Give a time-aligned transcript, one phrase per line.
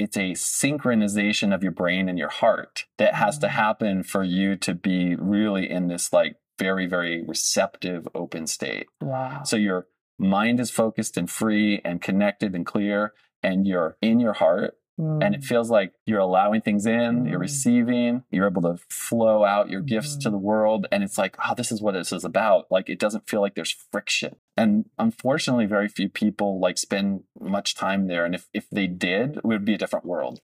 [0.00, 3.50] it's a synchronization of your brain and your heart that has to Mm.
[3.50, 8.86] happen for you to be really in this like very, very receptive, open state.
[9.00, 9.42] Wow.
[9.44, 9.86] So your
[10.18, 14.76] mind is focused and free and connected and clear, and you're in your heart
[15.22, 15.44] and it Mm.
[15.44, 17.42] feels like you're allowing things in, you're Mm.
[17.42, 20.32] receiving, you're able to flow out your gifts to Mhm.
[20.32, 20.86] the world.
[20.92, 22.70] And it's like, oh, this is what this is about.
[22.70, 24.36] Like, it doesn't feel like there's friction.
[24.56, 28.24] And unfortunately, very few people like spend much time there.
[28.24, 30.40] And if, if they did, it would be a different world.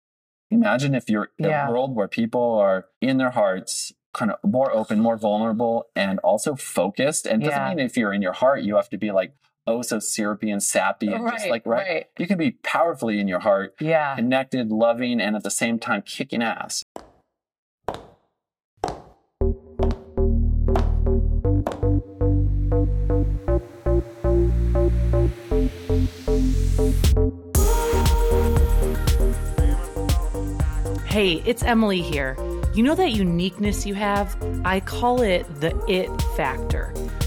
[0.51, 1.67] Imagine if you're in Yeah.
[1.67, 6.19] a world where people are in their hearts, kind of more open, more vulnerable, and
[6.19, 7.25] also focused.
[7.25, 7.69] And it doesn't Yeah.
[7.69, 9.33] mean if you're in your heart, you have to be like,
[9.67, 11.87] oh, so syrupy and sappy and just like, right?
[11.87, 12.05] right.
[12.17, 14.15] You can be powerfully in your heart Yeah.
[14.15, 16.85] connected, loving, and at the same time kicking ass.
[31.07, 32.35] Hey, it's Emily here.
[32.73, 34.35] You know that uniqueness you have?
[34.65, 36.93] I call it the it factor.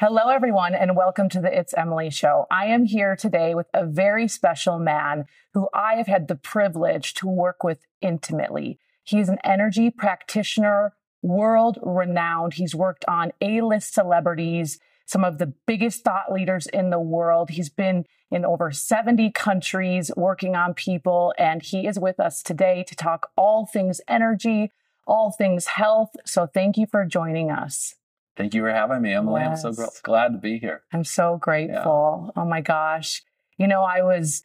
[0.00, 2.46] Hello, everyone, and welcome to the It's Emily Show.
[2.52, 7.14] I am here today with a very special man who I have had the privilege
[7.14, 8.78] to work with intimately.
[9.02, 12.54] He's an energy practitioner, world renowned.
[12.54, 17.50] He's worked on A list celebrities, some of the biggest thought leaders in the world.
[17.50, 22.84] He's been in over 70 countries working on people, and he is with us today
[22.86, 24.70] to talk all things energy,
[25.08, 26.14] all things health.
[26.24, 27.96] So, thank you for joining us.
[28.38, 29.42] Thank you for having me, Emily.
[29.42, 30.82] I'm so gr- glad to be here.
[30.92, 32.32] I'm so grateful.
[32.36, 33.22] Oh my gosh.
[33.58, 34.44] You know, I was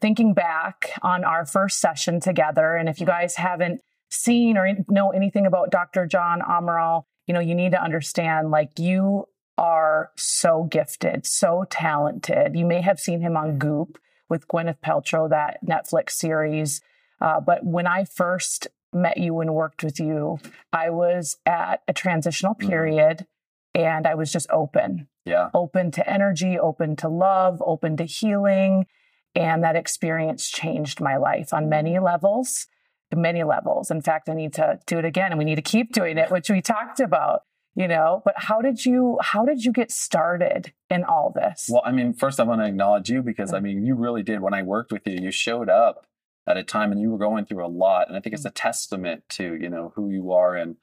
[0.00, 2.76] thinking back on our first session together.
[2.76, 6.06] And if you guys haven't seen or know anything about Dr.
[6.06, 9.26] John Amaral, you know, you need to understand like you
[9.58, 12.56] are so gifted, so talented.
[12.56, 13.98] You may have seen him on Goop
[14.30, 16.80] with Gwyneth Paltrow, that Netflix series.
[17.20, 20.38] Uh, but when I first met you and worked with you,
[20.72, 22.68] I was at a transitional Mhm.
[22.68, 23.26] period
[23.74, 25.50] and I was just open Yeah.
[25.52, 28.86] open to energy, open to love, open to healing.
[29.34, 32.68] And that experience changed my life on many levels,
[33.14, 33.90] many levels.
[33.90, 36.30] In fact, I need to do it again and we need to keep doing it,
[36.30, 37.42] which we talked about,
[37.74, 38.22] you know.
[38.24, 41.68] But how did you how did you get started in all this?
[41.70, 44.40] Well, I mean, first I want to acknowledge you because I mean, you really did.
[44.40, 46.05] When I worked with you, you showed up
[46.46, 48.50] at a time and you were going through a lot, and I think it's mm.
[48.50, 50.76] a testament to you know who you are and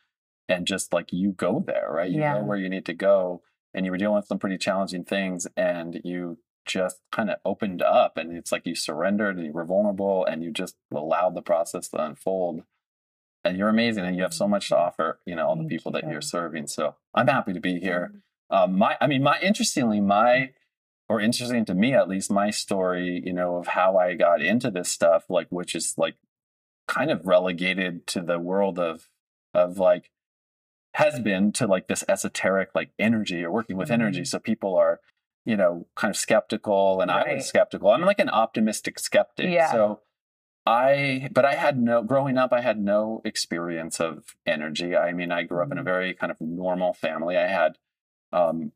[0.50, 2.10] and just like you go there, right?
[2.10, 2.34] You Yeah.
[2.36, 3.42] know where you need to go,
[3.74, 7.82] and you were dealing with some pretty challenging things, and you just kind of opened
[7.82, 11.42] up, and it's like you surrendered and you were vulnerable, and you just allowed the
[11.42, 12.64] process to unfold.
[13.46, 15.72] And you're amazing, and you have so much to offer, you know, all the Thank
[15.72, 16.12] people that you.
[16.12, 16.68] you're serving.
[16.68, 18.14] So I'm happy to be here.
[18.52, 18.56] Mm.
[18.56, 20.50] Um, my, I mean, my interestingly, my mm.
[21.10, 24.72] Or interesting to me at least, my story, you know, of how I got into
[24.72, 26.16] this stuff, like which is like
[26.88, 29.10] kind of relegated to the world of
[29.54, 30.10] of like
[30.96, 34.22] has been to like this esoteric like energy or working with energy.
[34.22, 34.28] Mhm.
[34.28, 35.00] So people are,
[35.46, 37.90] you know, kind of skeptical, and I was skeptical.
[37.90, 39.50] I'm like an optimistic skeptic.
[39.50, 39.72] Yeah.
[39.72, 40.02] So
[40.66, 44.96] I, but I had no, growing up, I had no experience of energy.
[44.96, 45.86] I mean, I grew up in a Mhm.
[45.86, 47.36] very kind of normal family.
[47.38, 47.78] I had,
[48.32, 48.72] um,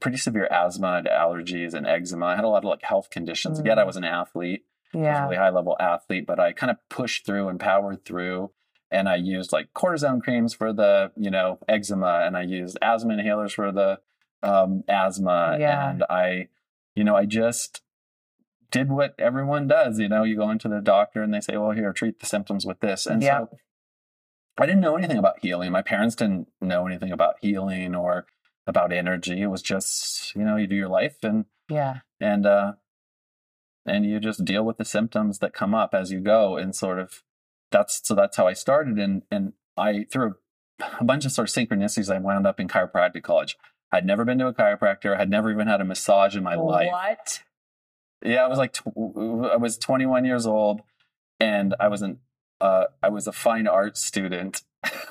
[0.00, 2.26] pretty severe asthma and allergies and eczema.
[2.26, 3.60] I had a lot of like health conditions.
[3.64, 3.86] Yet I Mm.
[3.86, 5.24] was an athlete, yeah.
[5.24, 8.50] really high level athlete, but I kind of pushed through and powered through.
[8.90, 13.14] And I used like cortisone creams for the, you know, eczema, and I used asthma
[13.14, 14.00] inhalers for the
[14.42, 15.56] um, asthma.
[15.58, 15.90] Yeah.
[15.90, 16.48] And I,
[16.94, 17.82] you know, I just
[18.70, 19.98] did what everyone does.
[19.98, 22.64] You know, you go into the doctor and they say, well, here, treat the symptoms
[22.66, 23.06] with this.
[23.06, 23.48] And Yep.
[23.50, 23.58] so
[24.58, 25.70] I didn't know anything about healing.
[25.72, 28.26] My parents didn't know anything about healing or
[28.66, 29.40] about energy.
[29.42, 31.98] It was just, you know, you do your life and Yeah.
[32.20, 32.72] and uh
[33.84, 36.98] and you just deal with the symptoms that come up as you go and sort
[36.98, 37.22] of
[37.70, 40.34] that's so that's how I started and and I through
[41.00, 43.56] a bunch of sort of synchronicities I wound up in chiropractic college.
[43.92, 45.16] I'd never been to a chiropractor.
[45.18, 46.90] I'd never even had a massage in my life.
[46.90, 47.42] What?
[48.24, 48.88] Yeah, I was like tw-
[49.52, 50.80] I was 21 years old
[51.38, 52.18] and I was an
[52.60, 54.62] uh I was a fine arts student.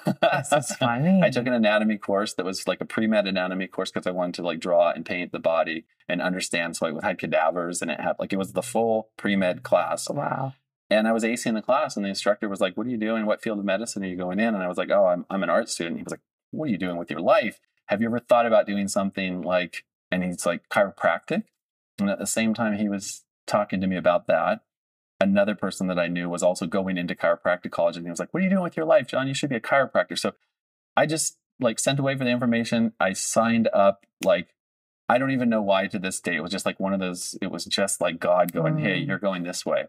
[0.05, 1.21] This is funny.
[1.23, 4.35] I took an anatomy course that was like a pre-med anatomy course because I wanted
[4.35, 6.75] to like draw and paint the body and understand.
[6.75, 10.09] So it had cadavers and it had like it was the full pre-med class.
[10.09, 10.53] wow.
[10.89, 13.25] And I was acing the class, and the instructor was like, "What are you doing?
[13.25, 15.41] What field of medicine are you going in?" And I was like, "Oh, I'm I'm
[15.41, 16.21] an art student." He was like,
[16.51, 17.59] "What are you doing with your life?
[17.87, 21.43] Have you ever thought about doing something like?" And he's like, "Chiropractic."
[21.99, 24.61] And at the same time, he was talking to me about that.
[25.19, 28.33] Another person that I knew was also going into chiropractic college, and he was like,
[28.33, 29.27] "What are you doing with your life, John?
[29.27, 30.33] You should be a chiropractor." So
[30.97, 32.93] I just like sent away for the information.
[32.99, 34.05] I signed up.
[34.23, 34.49] Like
[35.07, 36.35] I don't even know why to this day.
[36.35, 37.37] It was just like one of those.
[37.41, 39.07] It was just like God going, "Hey, Mm.
[39.07, 39.85] you're going this way."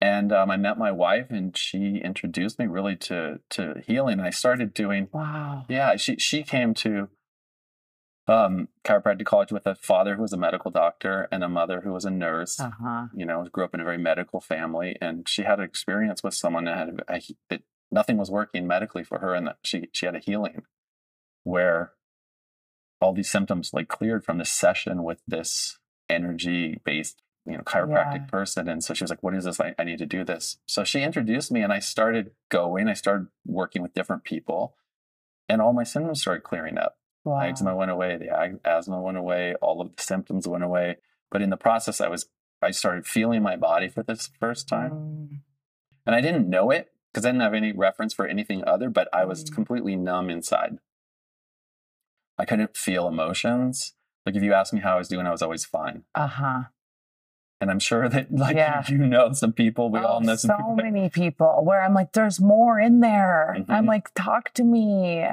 [0.00, 4.18] And um, I met my wife, and she introduced me really to to healing.
[4.18, 5.64] And I started doing Wow.
[5.68, 7.08] yeah, she she came to
[8.28, 11.92] um, chiropractic college with a father who was a medical doctor and a mother who
[11.92, 12.60] was a nurse.
[12.60, 13.06] Uh huh.
[13.14, 16.34] You know, grew up in a very medical family, and she had an experience with
[16.34, 17.20] someone that had a,
[17.50, 20.62] that nothing was working medically for her, and that she she had a healing
[21.44, 21.92] where
[23.00, 25.78] all these symptoms like cleared from this session with this
[26.10, 28.26] energy based you know chiropractic Yeah.
[28.26, 30.58] person and so she was like what is this I, I need to do this
[30.66, 34.74] so she introduced me and i started going i started working with different people
[35.48, 37.40] and all my symptoms started clearing up Wow.
[37.40, 38.30] eczema went away the
[38.64, 40.96] asthma went away all of the symptoms went away
[41.30, 42.26] but in the process i was
[42.62, 45.40] i started feeling my body for this first time Mm.
[46.06, 49.08] and i didn't know it because i didn't have any reference for anything other but
[49.12, 49.54] i was Mm.
[49.54, 50.78] completely numb inside
[52.38, 53.94] i couldn't feel emotions
[54.24, 56.62] like if you asked me how i was doing i was always fine Uh huh.
[57.60, 58.84] and i'm sure that like Yeah.
[58.88, 61.92] you know some people we all Oh, know some so people many people where I'm
[61.94, 63.54] like, there's more in there.
[63.68, 63.88] I'm Mhm.
[63.88, 65.24] like, talk to me.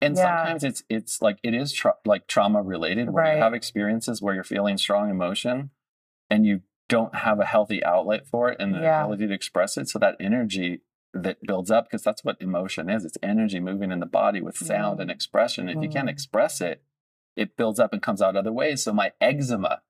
[0.00, 0.22] And Yeah.
[0.22, 3.36] sometimes it's it's like it is tra- like trauma related where Right.
[3.36, 5.70] you have experiences where you're feeling strong emotion
[6.28, 9.04] and you don't have a healthy outlet for it and the Yeah.
[9.04, 10.82] ability to express it so that energy
[11.12, 14.56] that builds up because that's what emotion is it's energy moving in the body with
[14.56, 15.02] sound Mm.
[15.02, 16.12] and expression if you can't Mm.
[16.12, 16.82] express it
[17.36, 19.82] it builds up and comes out other ways so my eczema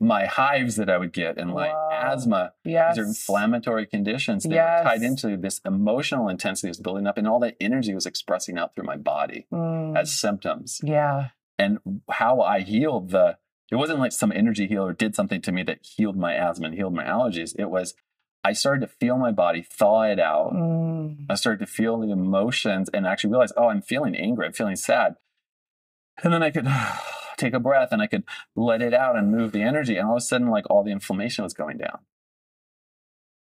[0.00, 1.88] my hives that i would get and my Whoa.
[1.92, 2.96] asthma Yes.
[2.96, 4.84] these are inflammatory conditions that Yes.
[4.84, 8.58] were tied into this emotional intensity was building up and all that energy was expressing
[8.58, 9.96] out through my body Mm.
[9.96, 11.28] as symptoms yeah.
[11.58, 11.78] and
[12.10, 13.38] how i healed the
[13.70, 16.74] it wasn't like some energy healer did something to me that healed my asthma and
[16.74, 17.94] healed my allergies it was
[18.42, 21.26] i started to feel my body thaw it out Mm.
[21.30, 24.76] i started to feel the emotions and actually realize oh i'm feeling angry i'm feeling
[24.76, 25.14] sad
[26.22, 26.66] and then i could
[27.38, 28.24] take a breath and i could
[28.56, 30.90] let it out and move the energy and all of a sudden like all the
[30.92, 31.98] inflammation was going down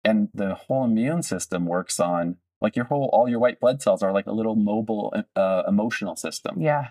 [0.04, 4.02] and the whole immune system works on like your whole all your white blood cells
[4.02, 6.90] are like a little mobile uh, emotional system Yeah.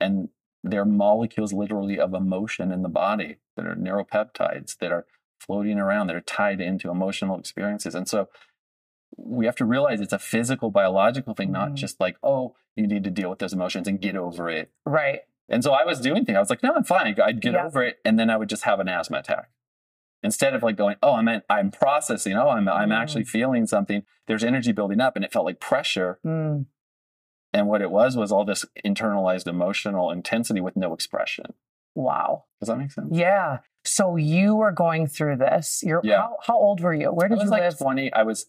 [0.00, 0.28] and
[0.64, 5.06] they're molecules literally of emotion in the body that are neuropeptides that are
[5.40, 8.28] floating around that are tied into emotional experiences and so
[9.16, 11.74] we have to realize it's a physical biological thing not Mhm.
[11.74, 15.20] just like oh you need to deal with those emotions and get over it Right.
[15.48, 17.66] And so i was doing things i was like no i'm fine i'd get Yeah.
[17.66, 19.50] over it and then i would just have an asthma attack
[20.22, 22.96] instead of like going oh i'm i'm processing oh i'm i'm Mm.
[22.96, 26.66] actually feeling something there's energy building up and it felt like pressure Mm.
[27.52, 31.46] and what it was was all this internalized emotional intensity with no expression
[31.94, 32.44] Wow.
[32.60, 33.58] does that make sense Yeah.
[33.84, 35.82] So you were going through this.
[35.84, 36.18] You're Yeah.
[36.18, 37.08] how, how old were you?
[37.12, 37.76] Where I did was you like live?
[37.78, 38.12] 20.
[38.12, 38.46] I was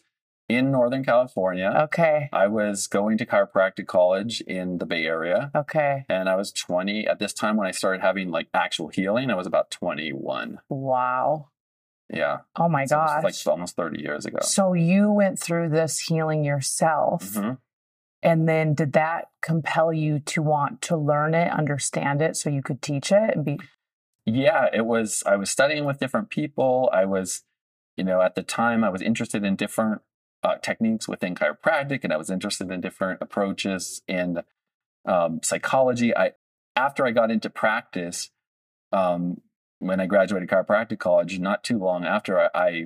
[0.50, 1.72] in Northern California.
[1.86, 2.30] Okay.
[2.34, 5.52] I was going to chiropractic college in the Bay Area.
[5.56, 6.06] Okay.
[6.10, 9.30] And I was 20 at this time when I started having like actual healing.
[9.30, 10.60] I was about 21.
[10.70, 11.50] Wow.
[12.14, 12.40] Yeah.
[12.56, 13.24] Oh my So gosh.
[13.24, 14.40] like almost 30 years ago.
[14.42, 17.24] So you went through this healing yourself.
[17.34, 17.58] Mhm.
[18.22, 22.62] And then did that compel you to want to learn it, understand it so you
[22.62, 23.60] could teach it and be
[24.26, 26.90] Yeah, it was, I was studying with different people.
[26.94, 27.44] I was,
[27.98, 30.02] you know, at the time I was interested in different
[30.44, 34.40] uh, techniques within chiropractic and I was interested in different approaches in
[35.06, 36.16] um, psychology.
[36.16, 36.34] I,
[36.76, 38.30] after I got into practice,
[38.92, 39.42] um,
[39.80, 42.86] when I graduated chiropractic college, not too long after I, I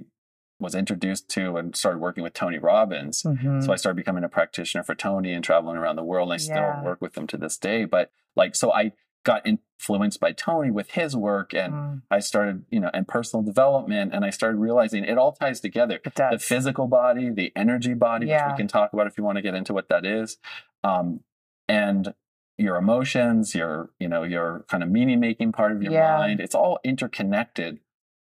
[0.60, 3.22] was introduced to and started working with Tony Robbins.
[3.24, 3.64] Mhm.
[3.64, 6.30] So I started becoming a practitioner for Tony and traveling around the world.
[6.30, 7.86] And I still work with him to this day.
[7.86, 8.94] But like, so I
[9.24, 13.44] got influenced by Tony with his work and Mm, I started, you know, and personal
[13.44, 14.14] development.
[14.14, 16.00] And I started realizing it all ties together.
[16.32, 19.42] The physical body, the energy body, which we can talk about if you want to
[19.42, 20.38] get into what that is.
[20.84, 21.22] Um,
[21.68, 22.14] and
[22.58, 26.18] your emotions, your, you know, your kind of meaning making part of your Yeah.
[26.18, 26.40] mind.
[26.40, 27.80] It's all interconnected.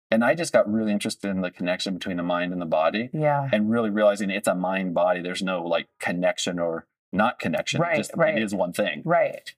[0.09, 3.09] And I just got really interested in the connection between the mind and the body
[3.13, 3.49] yeah.
[3.51, 5.21] and really realizing it's a mind body.
[5.21, 7.81] There's no like connection or not connection.
[7.81, 8.37] Right, it just right.
[8.37, 9.01] it is one thing.
[9.05, 9.53] Right.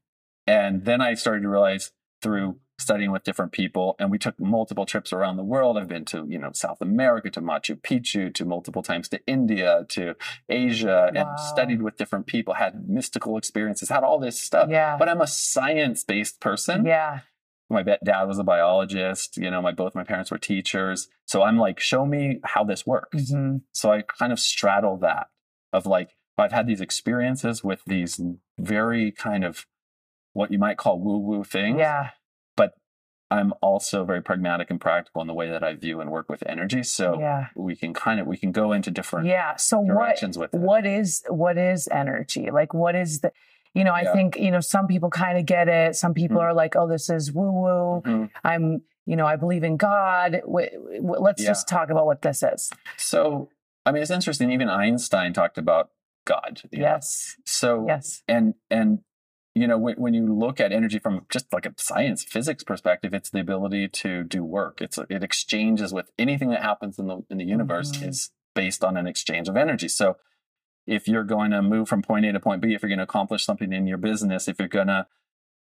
[0.48, 4.86] And then I started to realize through studying with different people, and we took multiple
[4.86, 5.78] trips around the world.
[5.78, 9.86] I've been to, you know, South America, to Machu Picchu, to multiple times to India,
[9.90, 10.16] to
[10.50, 11.22] Asia, Wow.
[11.22, 14.70] and studied with different people, had mystical experiences, had all this stuff.
[14.70, 14.98] Yeah.
[14.98, 16.86] But I'm a science based person.
[16.86, 17.20] Yeah.
[17.68, 19.38] my dad was a biologist.
[19.38, 21.08] You know, my both my parents were teachers.
[21.26, 23.32] So I'm like, show me how this works.
[23.32, 23.62] Mhm.
[23.74, 25.28] So I kind of straddle that
[25.74, 28.22] of like, I've had these experiences with these
[28.60, 29.66] very kind of
[30.36, 31.80] what you might call woo woo things.
[31.80, 32.10] Yeah.
[32.58, 32.74] But
[33.32, 36.44] I'm also very pragmatic and practical in the way that I view and work with
[36.46, 36.84] energy.
[36.84, 37.48] So yeah.
[37.56, 39.56] we can kind of, we can go into different Yeah.
[39.56, 40.58] So what with it.
[40.60, 42.52] what is what is energy?
[42.52, 43.32] Like what is the
[43.74, 44.14] you know, I Yeah.
[44.14, 45.96] think, you know, some people kind of get it.
[45.96, 46.44] Some people Mhm.
[46.44, 48.02] are like, "Oh, this is woo woo.
[48.06, 48.30] Mhm.
[48.44, 50.70] I'm, you know, I believe in God." W-
[51.02, 51.50] w- let's Yeah.
[51.50, 52.72] just talk about what this is.
[52.96, 53.50] So,
[53.86, 54.50] I mean, it's interesting.
[54.52, 55.90] Even Einstein talked about
[56.26, 56.62] God.
[56.72, 56.86] you know?
[56.88, 57.36] Yes.
[57.46, 58.24] So, Yes.
[58.30, 59.00] and, and,
[59.56, 63.14] you know, when, when you look at energy from just like a science physics perspective,
[63.14, 64.82] it's the ability to do work.
[64.82, 68.10] It's it exchanges with anything that happens in the in the universe Mhm.
[68.10, 69.88] is based on an exchange of energy.
[69.88, 70.18] So,
[70.86, 73.04] if you're going to move from point A to point B, if you're going to
[73.06, 75.08] accomplish something in your business, if you're going to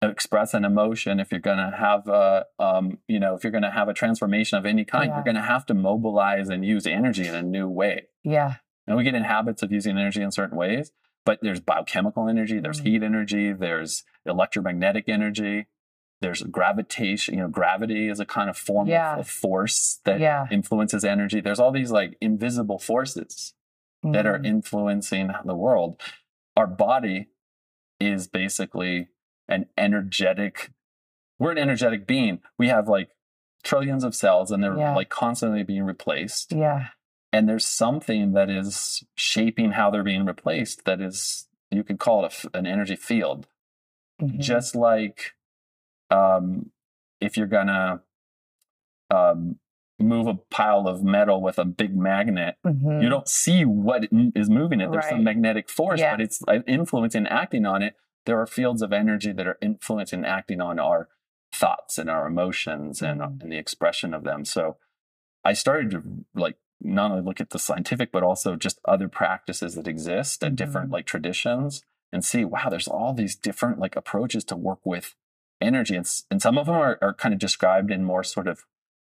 [0.02, 3.62] express an emotion, if you're going to have a, um, you know, if you're going
[3.62, 5.14] to have a transformation of any kind, Yeah.
[5.16, 8.08] you're going to have to mobilize and use energy in a new way.
[8.22, 8.56] Yeah.
[8.86, 10.92] And we get in habits of using energy in certain ways,
[11.24, 12.86] but there's biochemical energy, there's Mhm.
[12.86, 15.66] heat energy, there's electromagnetic energy,
[16.20, 19.14] there's gravitation, you know, gravity is a kind of form Yeah.
[19.14, 20.46] of, of force that Yeah.
[20.50, 21.40] influences energy.
[21.40, 23.54] There's all these like invisible forces
[24.02, 24.46] that are Mhm.
[24.46, 26.00] influencing the world.
[26.56, 27.28] Our body
[28.00, 29.08] is basically
[29.48, 30.70] an energetic,
[31.38, 32.40] we're an energetic being.
[32.58, 33.10] We have like
[33.62, 34.94] trillions of cells and they're Yeah.
[34.94, 36.88] like constantly being replaced Yeah.
[37.34, 42.24] And there's something that is shaping how they're being replaced that is you could call
[42.24, 43.46] it a an energy field
[44.22, 44.38] Mhm.
[44.38, 45.32] just like
[46.10, 46.70] um,
[47.20, 48.02] if you're gonna
[49.10, 49.56] um,
[49.98, 53.02] move a pile of metal with a big magnet Mhm.
[53.02, 55.10] you don't see what is moving it there's Right.
[55.10, 56.12] some magnetic force Yeah.
[56.12, 60.24] but it's uh, influencing acting on it there are fields of energy that are influencing
[60.24, 61.08] acting on our
[61.52, 63.42] thoughts and our emotions and, Mhm.
[63.42, 64.76] and the expression of them so
[65.44, 69.74] i started to like not only look at the scientific but also just other practices
[69.74, 70.92] that exist and different Mhm.
[70.92, 75.14] like traditions and see wow there's all these different like approaches to work with
[75.60, 78.64] energy and, and some of them are, are kind of described in more sort of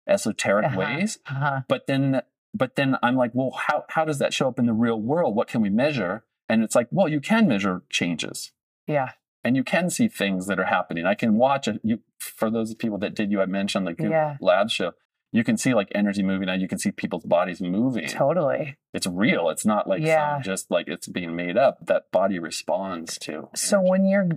[0.07, 0.79] esoteric Uh-huh.
[0.79, 1.61] ways Uh-huh.
[1.67, 2.21] but then
[2.53, 5.35] but then i'm like well how, how does that show up in the real world
[5.35, 8.51] what can we measure and it's like well you can measure changes
[8.87, 9.11] Yeah.
[9.43, 12.73] and you can see things that are happening i can watch it you for those
[12.75, 14.37] people that did you i mentioned the Yeah.
[14.39, 14.93] lab show
[15.35, 18.77] you can see like energy moving and you can see people's bodies moving Totally.
[18.93, 20.39] it's real it's not like some- Yeah.
[20.41, 23.89] just like it's being made up that body responds to So energy.
[23.89, 24.29] when you're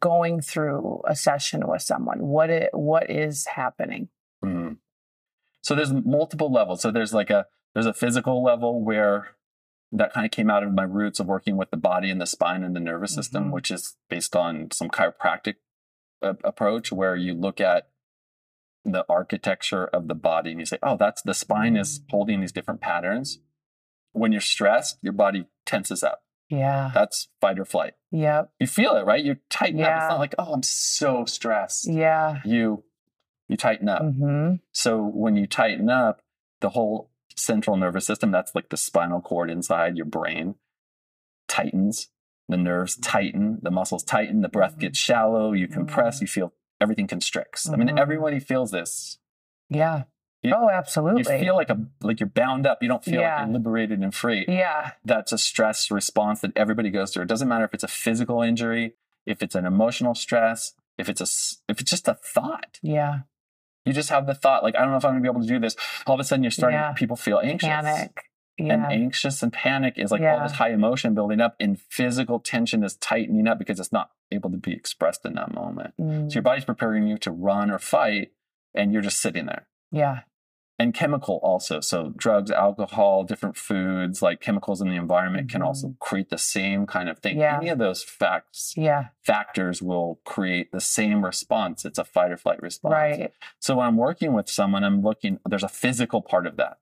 [0.00, 4.08] going through a session with someone, what it, what is happening?
[4.44, 4.78] Mhm.
[5.62, 6.80] So there's multiple levels.
[6.82, 9.36] So there's like a there's a physical level where
[9.92, 12.26] that kind of came out of my roots of working with the body and the
[12.26, 13.52] spine and the nervous system, Mhm.
[13.52, 15.54] which is based on some chiropractic
[16.22, 17.88] uh, approach where you look at
[18.84, 22.04] the architecture of the body and you say, "Oh, that's the spine is Mm.
[22.10, 23.38] holding these different patterns."
[24.12, 26.22] When you're stressed, your body tenses up.
[26.48, 26.90] Yeah.
[26.92, 27.94] That's fight or flight.
[28.10, 28.52] Yep.
[28.60, 29.24] You feel it, right?
[29.24, 29.96] You tighten up.
[30.02, 32.40] It's not like, "Oh, I'm so stressed." Yeah.
[32.44, 32.84] You
[33.48, 34.02] you tighten up.
[34.02, 36.22] hmm So when you tighten up,
[36.60, 40.54] the whole central nervous system, that's like the spinal cord inside your brain,
[41.48, 42.08] tightens.
[42.48, 47.06] The nerves tighten, the muscles tighten, the breath gets shallow, you compress, you feel everything
[47.06, 47.68] constricts.
[47.68, 47.98] I mean, Mhm.
[48.00, 49.18] everybody feels this.
[49.70, 50.04] Yeah.
[50.42, 51.20] You- oh, absolutely.
[51.38, 52.82] You feel like a like you're bound up.
[52.82, 53.36] You don't feel Yeah.
[53.36, 54.44] like you're liberated and free.
[54.48, 54.92] yeah.
[55.04, 57.22] That's a stress response that everybody goes through.
[57.22, 61.20] It doesn't matter if it's a physical injury, if it's an emotional stress, if it's
[61.20, 61.28] a
[61.70, 62.78] if it's just a thought.
[62.82, 63.20] Yeah.
[63.84, 65.46] You just have the thought, like, I don't know if I'm gonna be able to
[65.46, 65.76] do this.
[66.06, 66.78] All of a sudden, you're starting.
[66.78, 66.92] Yeah.
[66.92, 67.68] People feel anxious.
[67.68, 68.24] Panic.
[68.58, 72.84] And anxious and panic is like all this high emotion building up, and physical tension
[72.84, 75.94] is tightening up because it's not able to be expressed in that moment.
[76.00, 78.32] Mm, So your body's preparing you to run or fight,
[78.74, 79.66] and you're just sitting there.
[79.90, 80.20] yeah.
[80.78, 81.80] And chemical also.
[81.80, 86.86] So drugs, alcohol, different foods, like chemicals in the environment can also create the same
[86.86, 87.34] kind of thing.
[87.34, 87.40] Mm-hmm.
[87.40, 87.56] Yeah.
[87.58, 89.08] Any of those facts Yeah.
[89.22, 91.84] factors will create the same response.
[91.84, 92.92] It's a fight or flight response.
[92.94, 93.32] Right.
[93.60, 96.78] So when I'm working with someone, I'm looking, there's a physical part of that.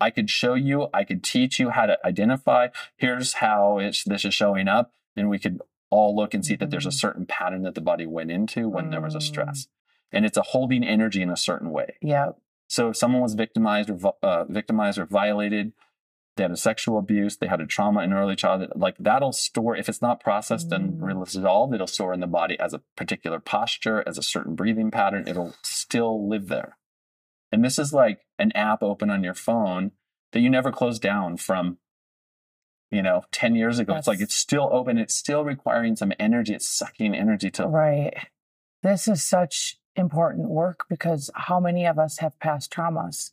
[0.00, 4.24] I could show you, I could teach you how to identify, here's how it's, this
[4.24, 4.92] is showing up.
[5.16, 7.00] And we could all look and see that there's a Mhm.
[7.00, 9.22] certain pattern that the body went into when there was a Mm.
[9.22, 9.68] stress.
[10.12, 11.96] And it's a holding energy in a certain way.
[12.00, 12.30] Yeah.
[12.68, 15.72] So if someone was victimized or uh, victimized or violated,
[16.36, 19.74] they had a sexual abuse, they had a trauma in early childhood, like that'll store,
[19.74, 21.18] if it's not processed and Mm.
[21.20, 25.26] resolved, it'll store in the body as a particular posture, as a certain breathing pattern.
[25.26, 26.76] It'll still live there.
[27.50, 29.92] And this is like an app open on your phone
[30.32, 31.78] that you never closed down from,
[32.90, 33.94] you know, 10 years ago.
[33.94, 34.98] It's like it's still open.
[34.98, 36.54] It's still requiring some energy.
[36.54, 37.66] It's sucking energy to.
[37.66, 38.14] Right.
[38.82, 43.32] This is such important work because how many of us have past traumas?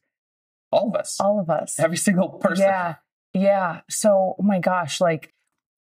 [0.72, 1.20] All of us.
[1.20, 1.80] All of us.
[1.80, 2.66] Every single person.
[2.66, 2.96] Yeah.
[3.34, 3.82] Yeah.
[3.90, 5.34] So, oh my gosh, like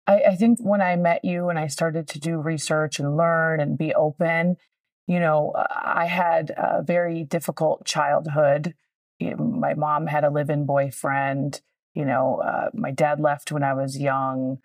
[0.07, 3.59] I, I think when I met you and I started to do research and learn
[3.59, 4.57] and be open,
[5.10, 8.75] you know, I had a very difficult childhood.
[9.20, 11.62] My mom had a live in boyfriend.
[11.96, 14.60] You know, uh, my dad left when I was young,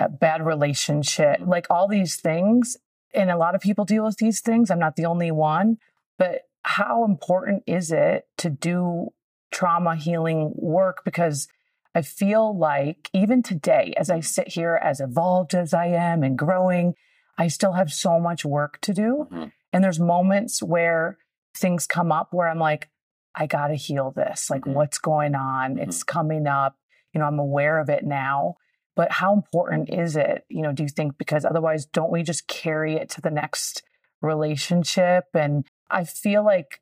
[0.00, 2.78] a bad relationship, like all these things.
[3.12, 4.70] And a lot of people deal with these things.
[4.70, 5.76] I'm not the only one.
[6.18, 9.10] But how important is it to do
[9.50, 11.04] trauma healing work?
[11.04, 11.46] Because
[11.94, 16.38] I feel like even today, as I sit here, as evolved as I am and
[16.38, 16.94] growing,
[17.42, 19.26] I still have so much work to do.
[19.32, 19.52] Mhm.
[19.72, 21.18] And there's moments where
[21.56, 22.88] things come up where I'm like,
[23.34, 24.48] I got to heal this.
[24.48, 24.74] Like, Mhm.
[24.74, 25.76] what's going on?
[25.78, 26.76] It's coming up.
[27.12, 28.56] You know, I'm aware of it now.
[28.94, 30.44] But how important is it?
[30.48, 33.82] You know, do you think because otherwise, don't we just carry it to the next
[34.20, 35.24] relationship?
[35.34, 36.80] And I feel like,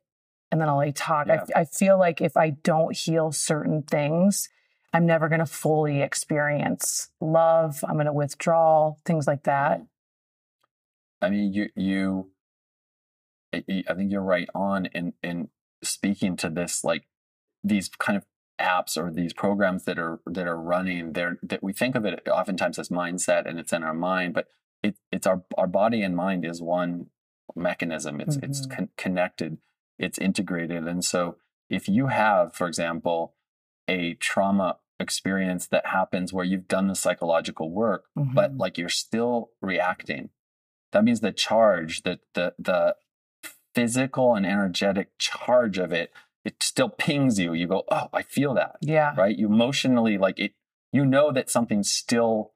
[0.51, 1.27] and then I'll let you talk.
[1.27, 1.43] Yeah.
[1.55, 4.47] I, I feel like if I don't heal certain things,
[4.93, 7.83] I'm never going to fully experience love.
[7.87, 9.81] I'm going to withdraw, things like that.
[11.21, 12.31] I mean, you you.
[13.53, 15.49] I think you're right on in in
[15.83, 17.03] speaking to this, like
[17.63, 18.25] these kind of
[18.59, 21.13] apps or these programs that are that are running.
[21.13, 24.47] There that we think of it oftentimes as mindset, and it's in our mind, but
[24.81, 27.07] it, it's our our body and mind is one
[27.55, 28.21] mechanism.
[28.21, 28.75] It's it's Mhm.
[28.75, 29.57] con- connected.
[29.99, 31.37] It's integrated, and so
[31.69, 33.35] if you have, for example,
[33.87, 38.59] a trauma experience that happens where you've done the psychological work but Mhm.
[38.59, 40.29] like you're still reacting
[40.91, 42.95] that means the charge the the the
[43.73, 46.11] physical and energetic charge of it
[46.43, 49.13] it still pings you you go oh i feel that yeah.
[49.17, 50.51] right you emotionally like it
[50.91, 52.51] you know that something's still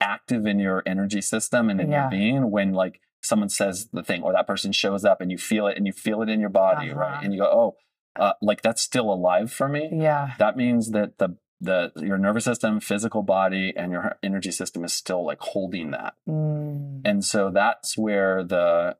[0.00, 2.02] active in your energy system and in Yeah.
[2.04, 5.38] your being when like someone says the thing or that person shows up and you
[5.38, 6.98] feel it and you feel it in your body Uh-huh.
[7.00, 7.76] right and you go oh
[8.16, 10.32] uh, like that's still alive for me Yeah.
[10.38, 14.92] that means that the the your nervous system physical body and your energy system is
[14.92, 17.02] still like holding that Mm.
[17.04, 18.96] and so that's where the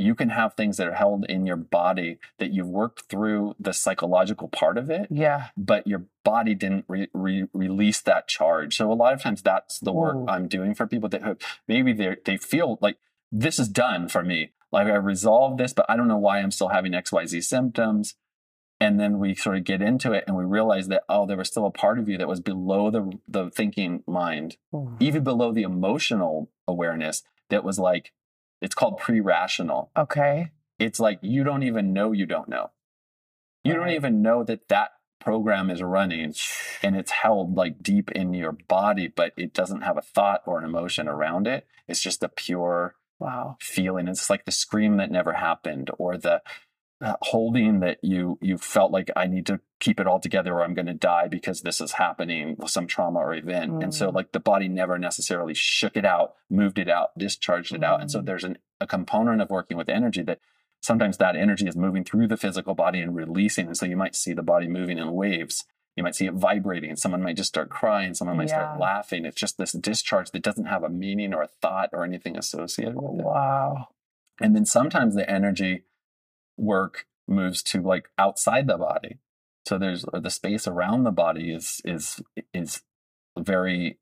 [0.00, 3.72] you can have things that are held in your body that you've worked through the
[3.72, 5.48] psychological part of it Yeah.
[5.56, 9.78] but your body didn't re- re- release that charge so a lot of times that's
[9.80, 10.26] the work Ooh.
[10.28, 11.22] i'm doing for people that
[11.66, 12.96] maybe they they feel like
[13.32, 16.50] this is done for me like i resolved this but i don't know why i'm
[16.52, 18.14] still having xyz symptoms
[18.80, 21.48] and then we sort of get into it and we realize that oh there was
[21.48, 24.96] still a part of you that was below the the thinking mind Ooh.
[25.00, 28.12] even below the emotional awareness that was like
[28.60, 30.50] it's called pre-rational Okay.
[30.78, 32.70] it's like you don't even know you don't know
[33.64, 36.32] you don't even know that that program is running
[36.82, 40.58] and it's held like deep in your body but it doesn't have a thought or
[40.58, 43.56] an emotion around it it's just a pure Wow.
[43.58, 46.40] feeling it's like the scream that never happened or the
[47.22, 50.74] holding that you you felt like i need to keep it all together or i'm
[50.74, 53.82] going to die because this is happening with some trauma or event.
[53.82, 54.14] And so Mm.
[54.14, 58.00] like the body never necessarily shook it out moved it out discharged it out.
[58.00, 58.26] And so Mm.
[58.26, 60.40] there's an, a component of working with energy that
[60.80, 63.66] sometimes that energy is moving through the physical body and releasing.
[63.68, 65.64] And so you might see the body moving in waves.
[65.94, 66.96] You might see it vibrating.
[66.96, 68.14] Someone might just start crying.
[68.14, 69.24] Someone might start laughing.
[69.24, 72.96] It's just this discharge that doesn't have a meaning or a thought or anything associated
[72.96, 73.24] with it.
[73.24, 73.88] Wow.
[74.40, 75.82] and then sometimes the energy
[76.58, 79.18] work moves to like outside the body.
[79.66, 82.82] So there's or the space around the body is is is
[83.38, 83.98] very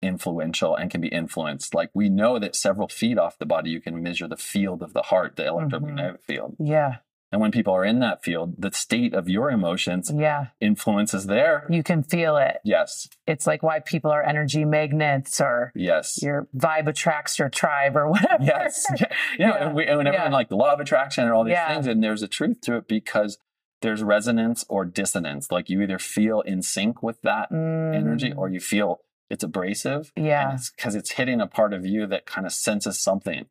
[0.00, 1.74] influential and can be influenced.
[1.74, 4.92] Like we know that several feet off the body you can measure the field of
[4.92, 6.32] the heart the electromagnetic mm-hmm.
[6.32, 6.56] field.
[6.60, 6.96] Yeah.
[7.30, 10.46] And when people are in that field the state of your emotions Yeah.
[10.60, 12.58] influences their You can feel it.
[12.64, 17.96] yes It's like why people are energy magnets or yes your vibe attracts your tribe
[17.96, 18.42] or whatever.
[18.44, 19.06] yes yeah,
[19.38, 19.48] yeah.
[19.48, 19.66] Yeah.
[19.66, 20.36] and, we, and everyone Yeah.
[20.36, 22.88] like the law of attraction and all these things and there's a truth to it
[22.88, 23.38] because
[23.80, 28.38] there's resonance or dissonance like you either feel in sync with that energy Mm.
[28.38, 30.56] or you feel it's abrasive Yeah.
[30.76, 33.46] because it's, hitting a part of you that kind of senses something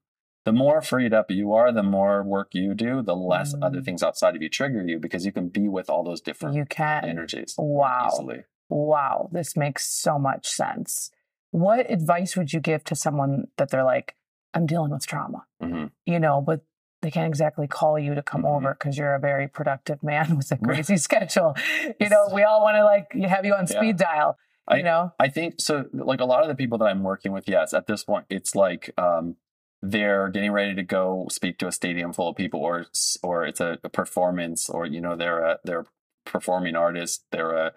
[0.48, 3.86] the more freed up you are the more work you do the less other Mm.
[3.86, 6.66] things outside of you trigger you because you can be with all those different You
[6.66, 7.04] can.
[7.14, 8.08] energies Wow.
[8.08, 9.30] easily Wow.
[9.32, 11.10] This makes so much sense.
[11.52, 14.16] What advice would you give to someone that they're like,
[14.54, 15.92] I'm dealing with trauma, Mhm.
[16.06, 16.60] you know, but
[17.02, 18.56] they can't exactly call you to come Mhm.
[18.56, 21.56] over because you're a very productive man with a crazy schedule.
[22.00, 23.78] You know, we all want to like have you on Yeah.
[23.80, 24.38] speed dial,
[24.80, 25.14] you know?
[25.20, 25.86] I think so.
[25.94, 28.54] Like a lot of the people that I'm working with, yes, at this point, it's
[28.56, 29.36] like um,
[29.82, 33.46] they're getting ready to go speak to a stadium full of people, or it's, or
[33.46, 35.86] it's a, a performance, or you know they're a they're a
[36.26, 37.74] performing artist, they're a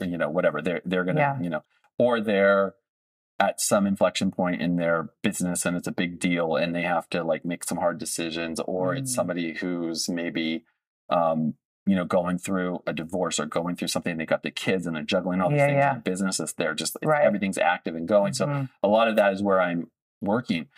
[0.00, 1.40] you know whatever they're they're gonna Yeah.
[1.40, 1.64] you know,
[1.98, 2.74] or they're
[3.40, 7.08] at some inflection point in their business and it's a big deal and they have
[7.08, 9.14] to like make some hard decisions or it's Mm.
[9.16, 10.64] somebody who's maybe
[11.10, 14.86] um you know going through a divorce or going through something they got the kids
[14.86, 15.94] and they're juggling all these Yeah, things yeah.
[15.96, 17.24] in businesses they're just it's- Right.
[17.24, 18.68] everything's active and going so Mhm.
[18.80, 20.68] a lot of that is where i'm working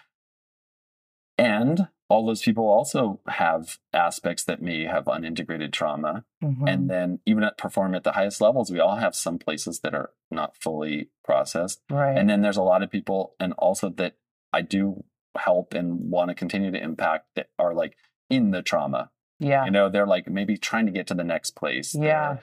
[1.38, 6.68] and all those people also have aspects that may have unintegrated trauma Mhm.
[6.70, 9.94] and then even at perform at the highest levels we all have some places that
[9.94, 12.16] are not fully processed right.
[12.16, 14.14] and then there's a lot of people and also that
[14.53, 15.03] i do
[15.37, 17.97] help and want to continue to impact that are like
[18.31, 19.64] in the trauma yeah.
[19.64, 22.35] you know they're like maybe trying to get to the next place Yeah.
[22.35, 22.42] they're,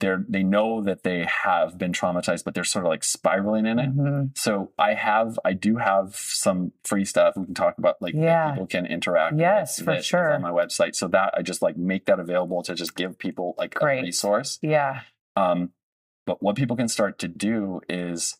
[0.00, 3.78] they're they know that they have been traumatized but they're sort of like spiraling in
[3.78, 4.36] it Mhm.
[4.38, 8.52] so i have i do have some free stuff we can talk about like Yeah.
[8.52, 10.34] people can interact Yes, with for sure.
[10.34, 13.54] on my website so that i just like make that available to just give people
[13.58, 14.00] like Great.
[14.00, 15.00] a resource Yeah.
[15.36, 15.70] um,
[16.26, 18.36] but what people can start to do is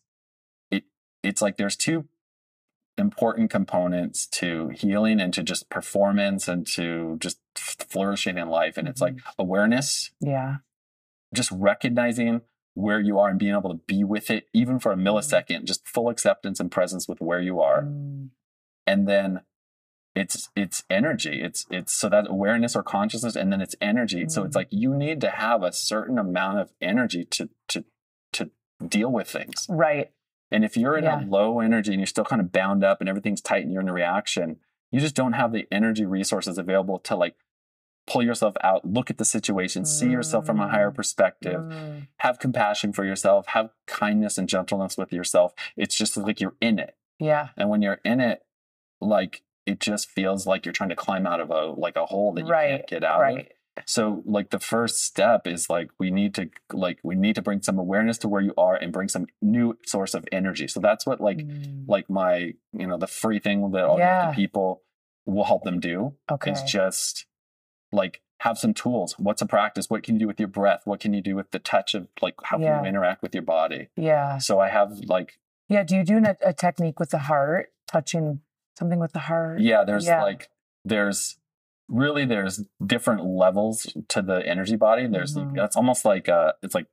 [0.71, 0.85] it
[1.23, 2.07] it's like there's two
[2.97, 8.77] important components to healing and to just performance and to just flourishing in life.
[8.77, 9.41] And it's like Mm-hmm.
[9.43, 10.57] awareness, Yeah.
[11.35, 12.43] Just recognizing
[12.75, 15.87] where you are and being able to be with it, even for a millisecond, just
[15.87, 17.83] full acceptance and presence with where you are.
[17.83, 18.29] Mm.
[18.87, 19.41] And then
[20.15, 21.43] it's it's energy.
[21.43, 24.29] It's it's so that awareness or consciousness, and then it's energy.
[24.29, 24.61] So it's Mm.
[24.61, 27.85] like you need to have a certain amount of energy to to
[28.33, 28.51] to
[28.87, 29.67] deal with things.
[29.69, 30.13] Right.
[30.51, 31.25] And if you're in Yeah.
[31.25, 33.83] a low energy and you're still kind of bound up and everything's tight and you're
[33.83, 34.61] in a reaction,
[34.91, 37.37] you just don't have the energy resources available to like
[38.09, 40.95] pull yourself out, look at the situation, see yourself from a higher Mm.
[40.95, 42.09] perspective, Mm.
[42.21, 45.53] have compassion for yourself, have kindness and gentleness with yourself.
[45.77, 46.97] It's just like you're in it.
[47.19, 47.49] Yeah.
[47.57, 48.45] And when you're in it,
[49.01, 52.33] like it just feels like you're trying to climb out of a like a hole
[52.33, 53.47] that you Right, can't get out of.
[53.87, 57.63] So like the first step is like we need to like we need to bring
[57.63, 60.67] some awareness to where you are and bring some new source of energy.
[60.67, 61.85] So that's what like Mm.
[61.87, 64.31] like my you know the free thing that I'll Yeah.
[64.31, 64.83] to people
[65.27, 66.53] will help them do okay.
[66.53, 67.27] is just
[67.93, 69.15] like have some tools.
[69.19, 69.91] What's a practice?
[69.91, 70.83] What can you do with your breath?
[70.85, 73.43] What can you do with the touch of like how can you interact with your
[73.43, 73.89] body?
[73.97, 74.39] yeah.
[74.39, 75.83] So I have like Yeah.
[75.83, 78.41] Do you do a, a technique with the heart, touching
[78.79, 79.61] something with the heart?
[79.61, 80.23] yeah, there's Yeah.
[80.23, 80.49] like
[80.85, 81.37] there's
[81.89, 85.07] really there's different levels to the energy body.
[85.07, 85.55] There's Mhm.
[85.57, 86.87] that's almost like uh it's like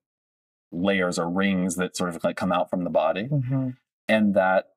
[0.72, 3.26] layers or rings that sort of like come out from the body.
[3.26, 3.70] hmm
[4.08, 4.70] and that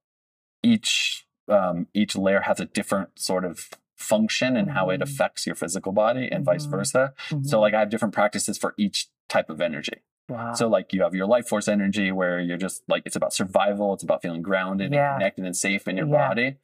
[0.62, 5.04] each um, each layer has a different sort of function and how it Mhm.
[5.04, 6.70] affects your physical body and vice Mhm.
[6.70, 7.14] versa.
[7.42, 10.02] So like I have different practices for each type of energy.
[10.30, 10.52] wow.
[10.52, 13.94] So like you have your life force energy where you're just like it's about survival,
[13.94, 15.12] it's about feeling grounded Yeah.
[15.12, 16.28] and connected and safe in your Yeah.
[16.28, 16.56] body.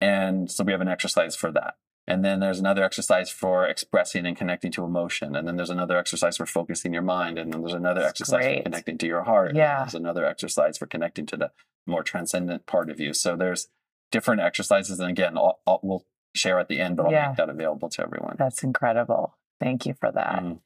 [0.00, 1.76] And so we have an exercise for that.
[2.06, 5.36] And then there's another exercise for expressing and connecting to emotion.
[5.36, 7.38] And then there's another exercise for focusing your mind.
[7.38, 8.56] And then there's another That's exercise great.
[8.58, 9.54] for connecting to your heart.
[9.54, 9.78] Yeah.
[9.80, 11.52] There's another exercise for connecting to the
[11.86, 13.12] more transcendent part of you.
[13.14, 13.68] So there's
[14.10, 14.98] different exercises.
[14.98, 17.28] And again, I'll, I'll, we'll share at the end, but I'll Yeah.
[17.28, 18.36] make that available to everyone.
[18.38, 19.34] That's incredible.
[19.60, 20.42] Thank you for that.
[20.42, 20.58] Mm.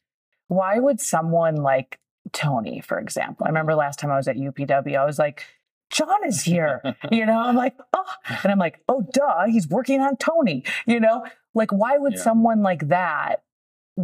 [0.48, 1.98] Why would someone like
[2.32, 3.44] Tony, for example?
[3.46, 5.44] I remember last time I was at UPW, I was like,
[5.90, 6.80] John is here.
[7.12, 8.04] you know, I'm like, oh,
[8.42, 10.64] and I'm like, oh, duh, he's working on Tony.
[10.86, 11.24] You know,
[11.54, 12.20] like, why would Yeah.
[12.22, 13.42] someone like that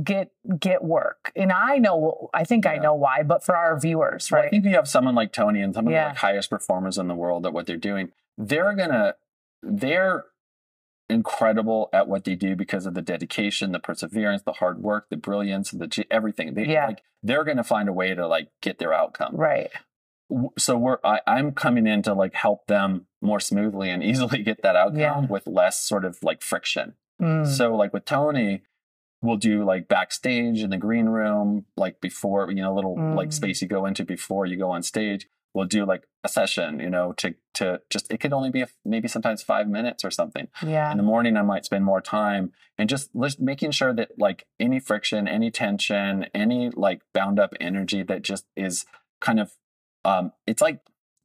[0.05, 1.33] get get work?
[1.37, 4.65] And I know, I think I know why, but for our viewers, Well, I think
[4.65, 6.05] you have someone like Tony and some of Yeah.
[6.05, 8.13] the like highest performers in the world at what they're doing.
[8.39, 9.15] They're gonna,
[9.63, 10.25] they're
[11.13, 15.17] incredible at what they do because of the dedication, the perseverance, the hard work, the
[15.17, 16.55] brilliance, the everything.
[16.55, 16.87] They Yeah.
[16.89, 19.37] like they're gonna find a way to like get their outcome.
[19.37, 19.71] right.
[20.59, 24.63] So we're I, I'm coming in to like help them more smoothly and easily get
[24.63, 25.21] that outcome Yeah.
[25.21, 26.95] with less sort of like friction.
[27.21, 27.47] Mm.
[27.47, 28.63] So like with Tony,
[29.21, 33.29] we'll do like backstage in the green room, like before, you know, a little like
[33.29, 33.33] Mm.
[33.35, 35.29] space you go into before you go on stage.
[35.55, 38.69] We'll do like a session, you know, to to just it could only be a,
[38.85, 40.49] maybe sometimes five minutes or something.
[40.67, 40.91] yeah.
[40.91, 44.81] In the morning, I might spend more time and just making sure that like any
[44.81, 48.87] friction, any tension, any like bound up energy that just is
[49.21, 49.53] kind of,
[50.05, 50.81] um, it's like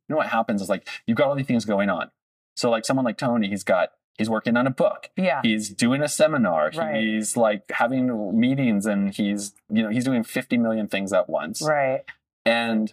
[0.10, 2.12] you know what happens is like you've got all these things going on.
[2.58, 5.42] So like someone like Tony, he's got he's working on a book Yeah.
[5.44, 6.96] he's doing a seminar Right.
[7.04, 11.62] he's like having meetings and he's you know he's doing 50 million things at once
[11.62, 12.04] Right.
[12.44, 12.92] and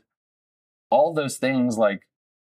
[0.95, 2.01] all those things like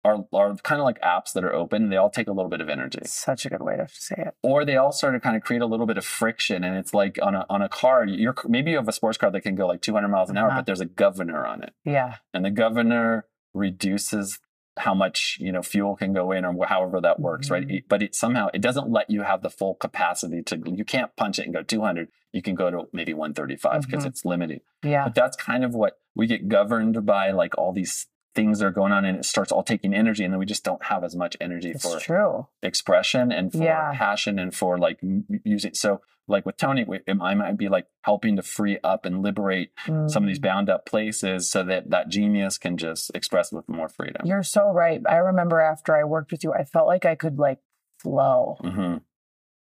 [0.06, 2.62] are, are kind of like apps that are open they all take a little bit
[2.62, 4.34] of energy Such a good way to say it.
[4.42, 6.94] or they all sort of kind of create a little bit of friction and it's
[7.02, 9.56] like on a on a car you're maybe you have a sports car that can
[9.56, 10.60] go like 200 miles an hour Uh-huh.
[10.60, 12.16] but there's a governor on it Yeah.
[12.34, 13.26] and the governor
[13.70, 14.40] reduces
[14.78, 17.78] how much you know fuel can go in or however that works right Mhm.
[17.80, 21.14] It- but it somehow it doesn't let you have the full capacity to you can't
[21.18, 24.08] punch it and go 200 you can go to maybe 135 because Mhm.
[24.08, 25.04] it's limited Yeah.
[25.04, 28.72] but that's kind of what we get governed by like all these things that are
[28.72, 31.16] going on and it starts all taking energy and then we just don't have as
[31.16, 32.48] much energy It's for true.
[32.62, 33.92] expression and for Yeah.
[33.94, 35.00] passion and for like
[35.44, 36.86] using so like with tony
[37.22, 39.72] i might be like helping to free up and liberate
[40.08, 40.44] some of these Mm.
[40.44, 44.72] bound up places so that that genius can just express with more freedom You're so
[44.72, 45.02] right.
[45.10, 47.60] I remember after I worked with you, I felt like I could like
[48.00, 48.58] flow.
[48.62, 48.98] hmm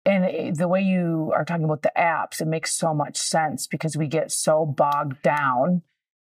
[0.05, 3.95] And the way you are talking about the apps, it makes so much sense because
[3.97, 5.81] we get so bogged down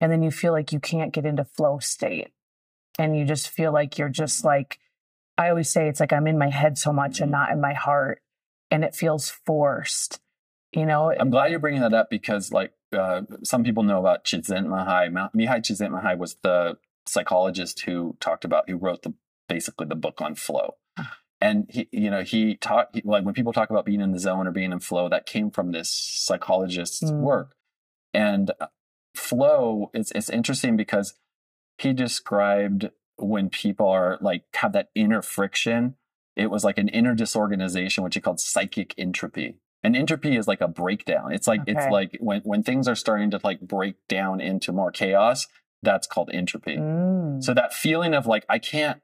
[0.01, 2.33] and then you feel like you can't get into flow state.
[2.99, 4.79] And you just feel like you're just like,
[5.37, 7.75] I always say it's like I'm in my head so much and not in my
[7.75, 8.21] heart.
[8.71, 10.21] And it feels forced.
[10.73, 14.25] You know, i'm glad you're bringing that up because like uh, some people know about
[14.25, 15.31] Csikszentmihalyi.
[15.35, 19.15] Mihaly Csikszentmihalyi was the psychologist who talked about who wrote the
[19.49, 20.75] basically the book on flow
[21.41, 24.19] and he you know he taught he, like when people talk about being in the
[24.19, 27.21] zone or being in flow that came from this psychologist's Mm.
[27.21, 27.55] work
[28.13, 28.67] and uh,
[29.15, 31.15] flow is it's interesting because
[31.79, 35.95] he described when people are like have that inner friction
[36.37, 40.61] it was like an inner disorganization which he called psychic entropy and entropy is like
[40.61, 41.73] a breakdown it's like Okay.
[41.73, 45.47] it's like when when things are starting to like break down into more chaos
[45.83, 47.43] that's called entropy Mm.
[47.43, 49.01] so that feeling of like I can't,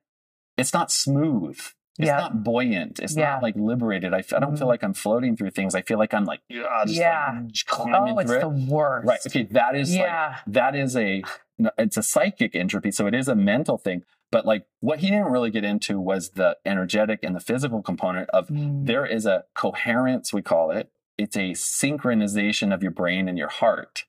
[0.56, 1.58] it's not smooth.
[1.98, 2.16] It's Yeah.
[2.16, 2.98] not buoyant.
[3.00, 3.30] It's Yeah.
[3.34, 4.12] not like liberated.
[4.12, 4.70] I, f- I don't feel Mhm.
[4.70, 5.74] like I'm floating through things.
[5.74, 7.40] I feel like I'm like, yeah, just Yeah.
[7.44, 8.68] like climbing oh, it's through the it.
[8.68, 9.06] worst.
[9.06, 9.20] Right.
[9.26, 9.42] Okay.
[9.44, 10.36] That is like, yeah.
[10.48, 11.22] that is a,
[11.78, 12.90] it's a psychic entropy.
[12.90, 14.02] So it is a mental thing.
[14.32, 18.28] But like what he didn't really get into was the energetic and the physical component
[18.30, 18.86] of Mm.
[18.86, 20.90] there is a coherence, we call it.
[21.16, 24.04] It's a synchronization of your brain and your heart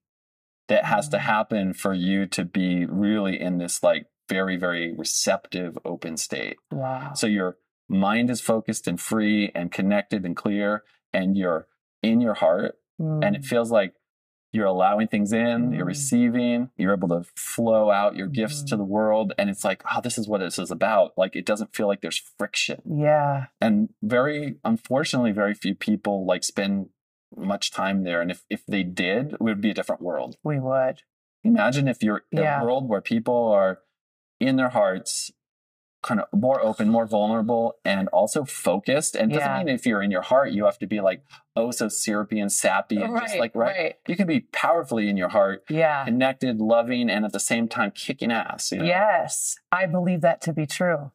[0.68, 1.22] that has to Mm.
[1.22, 6.58] happen for you to be really in this like very, very receptive, open state.
[6.72, 7.14] Wow.
[7.14, 11.68] So your mind is focused and free and connected and clear, and you're
[12.02, 13.36] in your heart, and Mm.
[13.36, 13.94] it feels like
[14.52, 15.88] you're allowing things in, you're Mm.
[15.90, 19.34] receiving, you're able to flow out your gifts to the world.
[19.38, 21.12] And it's like, oh, this is what this is about.
[21.18, 23.48] Like, it doesn't feel like there's friction yeah.
[23.60, 26.88] and very unfortunately very few people like spend
[27.36, 30.58] much time there and if if they did it would be a different world We
[30.58, 31.02] would.
[31.44, 33.80] imagine if you're in a world where people are
[34.40, 35.32] in their hearts
[36.06, 39.58] kind of more open more vulnerable and also focused and doesn't Yeah.
[39.58, 41.24] mean if you're in your heart you have to be like
[41.56, 43.96] oh so syrupy and sappy and just like right?
[44.08, 46.06] you can be powerfully in your heart Yeah.
[46.06, 48.86] connected loving and at the same time kicking ass you know?
[48.86, 49.58] Yes.
[49.72, 51.12] I believe that to be true.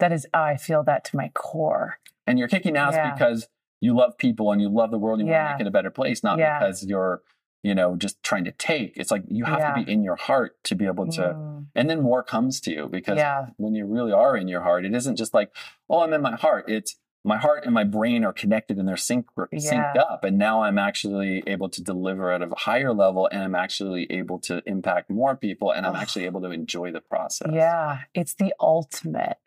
[0.00, 1.98] That is, I feel that to my core.
[2.26, 3.12] and you're kicking ass Yeah.
[3.12, 3.48] because
[3.80, 5.70] you love people and you love the world and you want to make it a
[5.70, 6.58] better place not Yeah.
[6.58, 7.22] because you're
[7.66, 9.74] you know just trying to take it's like you have Yeah.
[9.74, 11.66] to be in your heart to be able to Mm.
[11.78, 13.46] and then more comes to you because Yeah.
[13.62, 15.48] when you really are in your heart it isn't just like
[15.90, 16.92] oh i'm in my heart it's
[17.32, 19.26] my heart and my brain are connected and they're sync-
[19.68, 23.56] synced up and now i'm actually able to deliver at a higher level and i'm
[23.66, 27.88] actually able to impact more people and i'm actually able to enjoy the process Yeah.
[28.14, 29.38] It's the ultimate.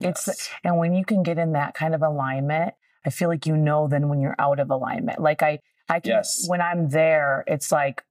[0.00, 0.50] It's, Yes.
[0.64, 2.74] and when you can get in that kind of alignment,
[3.06, 5.18] I feel like you know then when you're out of alignment.
[5.28, 6.44] Like I, I can, Yes.
[6.48, 8.04] when I'm there, it's like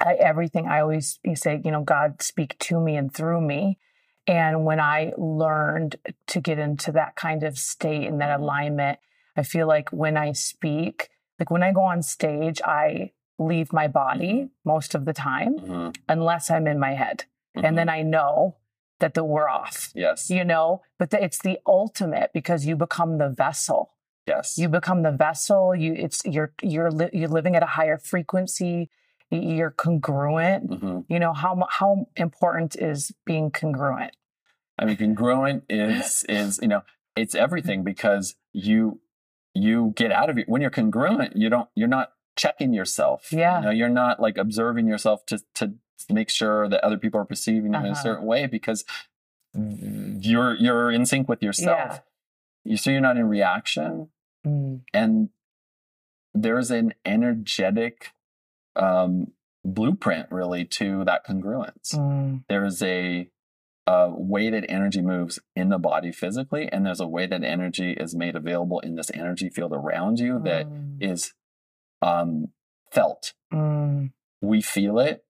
[0.00, 3.78] I, everything I always you say, you know, God speak to me and through me.
[4.26, 5.96] And when I learned
[6.28, 8.42] to get into that kind of state and that Mhm.
[8.42, 8.98] alignment,
[9.36, 13.86] I feel like when I speak, like when I go on stage, I leave my
[13.86, 15.96] body most of the time, Mhm.
[16.08, 17.24] unless I'm in my head.
[17.56, 17.64] Mhm.
[17.64, 18.56] And then I know
[19.00, 23.18] that the we're off, yes you know, but the, it's the ultimate because you become
[23.18, 23.90] the vessel
[24.26, 27.98] yes you become the vessel you it's you're you're li- you're living at a higher
[27.98, 28.90] frequency
[29.30, 31.04] you're congruent Mhm.
[31.08, 34.16] you know how how important is being congruent
[34.78, 36.82] I mean, congruent is is you know
[37.16, 39.00] it's everything because you
[39.54, 41.36] you get out of it when you're congruent.
[41.36, 43.28] You don't you're not checking yourself.
[43.30, 43.60] Yeah.
[43.60, 45.74] you know, you're not like observing yourself to to
[46.10, 48.02] make sure that other people are perceiving you in a Uh-huh.
[48.02, 48.84] certain way because
[49.54, 51.78] you're you're in sync with yourself.
[51.78, 51.98] Yeah.
[52.64, 54.08] You so you're not in reaction,
[54.46, 54.82] Mm.
[54.92, 55.28] and
[56.34, 58.10] there's an energetic
[58.76, 59.28] um,
[59.64, 62.44] blueprint really to that congruence Mm.
[62.48, 63.28] there's a,
[63.86, 67.92] a way that energy moves in the body physically, and there's a way that energy
[67.92, 70.96] is made available in this energy field around you that Mm.
[71.02, 71.34] is
[72.02, 72.48] um,
[72.90, 73.32] felt.
[73.52, 74.12] Mm.
[74.42, 75.24] We feel it,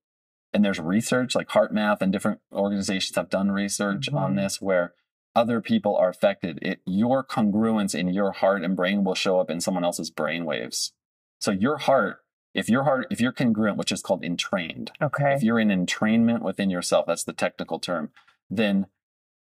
[0.52, 4.36] and there's research like HeartMath and different organizations have done research on Mhm.
[4.36, 4.94] this where
[5.34, 6.58] other people are affected.
[6.62, 10.44] It, your congruence in your heart and brain will show up in someone else's brain
[10.44, 10.92] waves.
[11.40, 12.18] So your heart,
[12.54, 16.42] if your heart, if you're congruent, which is called entrained, okay if you're in entrainment
[16.42, 18.10] within yourself, that's the technical term,
[18.48, 18.86] then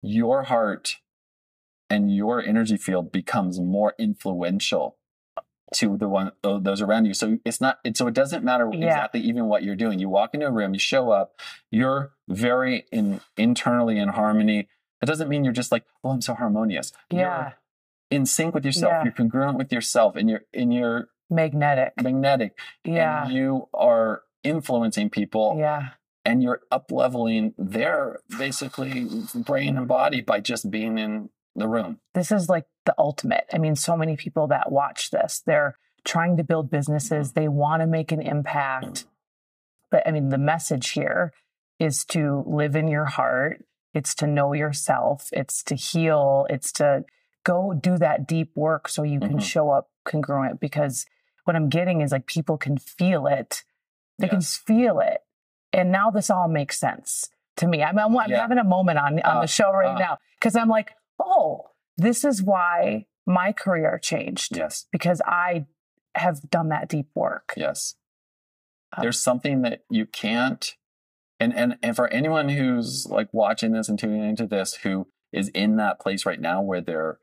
[0.02, 0.98] your heart
[1.90, 4.98] and your energy field becomes more influential
[5.76, 7.14] to the one those around you.
[7.14, 8.88] So it's not it, so it doesn't matter Yeah.
[8.88, 10.00] exactly even what you're doing.
[10.00, 11.40] You walk into a room, you show up,
[11.72, 14.68] you're very in internally in harmony.
[15.04, 16.94] It doesn't mean you're just like, oh, I'm so harmonious.
[17.12, 17.20] Yeah.
[17.20, 17.54] You're
[18.22, 18.92] in sync with yourself.
[18.94, 19.04] Yeah.
[19.04, 21.94] You're congruent with yourself, and you're and you're Magnetic.
[22.02, 22.58] magnetic.
[22.86, 23.26] Yeah.
[23.26, 25.90] And you are influencing people, Yeah.
[26.24, 32.00] and you're up leveling their basically brain and body by just being in the room.
[32.14, 33.46] This is like the ultimate.
[33.54, 37.82] I mean, so many people that watch this, they're trying to build businesses, they want
[37.82, 39.06] to make an impact.
[39.92, 41.34] But I mean, the message here
[41.80, 43.64] is to live in your heart,
[43.94, 47.06] it's to know yourself, it's to heal, it's to
[47.44, 49.42] go do that deep work so you can Mhm.
[49.42, 51.06] show up congruent because
[51.44, 53.64] what I'm getting is like people can feel it.
[54.20, 55.22] They can feel it.
[55.74, 57.84] And now this all makes sense to me.
[57.84, 58.40] I'm, I'm, I'm Yeah.
[58.42, 60.00] having a moment on, on Uh, the show right uh.
[60.00, 64.86] now because I'm like, oh, this is why my career changed Yes.
[64.92, 65.66] because I
[66.16, 67.54] have done that deep work.
[67.58, 67.96] Yes.
[68.96, 70.76] Uh, There's something that you can't
[71.44, 75.50] and, and and for anyone who's like watching this and tuning into this who is
[75.50, 77.18] in that place right now where they're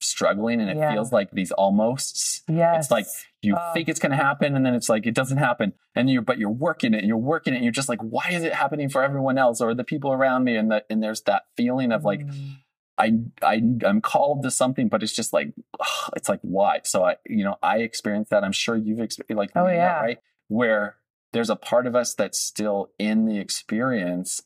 [0.00, 0.92] struggling and it Yeah.
[0.92, 2.42] feels like these almosts
[2.78, 3.06] it's like
[3.40, 3.70] you Oh.
[3.72, 6.38] think it's going to happen and then it's like it doesn't happen and you but
[6.38, 8.90] you're working it and you're working it and you're just like why is it happening
[8.90, 12.04] for everyone else or the people around me and that and there's that feeling of
[12.04, 12.56] like Mm.
[12.98, 16.80] I I I'm called to something, but it's just like ugh, it's like why?
[16.84, 18.42] So I you know I experienced that.
[18.42, 20.00] I'm sure you've experienced like Oh, yeah.
[20.00, 20.96] right where
[21.36, 24.42] there's a part of us that's still in the experience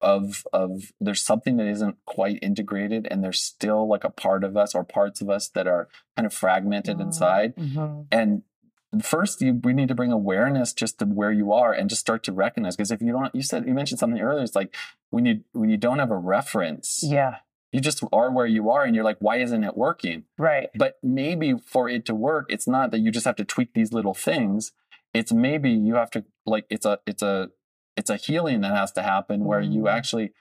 [0.00, 4.56] of of there's something that isn't quite integrated and there's still like a part of
[4.56, 8.06] us or parts of us that are kind of fragmented inside Mhm.
[8.10, 8.42] and
[9.02, 12.22] first you we need to bring awareness just to where you are and just start
[12.24, 14.74] to recognize because if you don't you said you mentioned something earlier it's like
[15.10, 17.36] when you when you don't have a reference Yeah.
[17.72, 20.68] you just are where you are and you're like why isn't it working Right.
[20.76, 23.92] but maybe for it to work it's not that you just have to tweak these
[23.92, 24.72] little things
[25.14, 27.50] it's maybe you have to like it's a it's a
[27.96, 29.90] it's a healing that has to happen where you Mm.
[29.92, 30.32] actually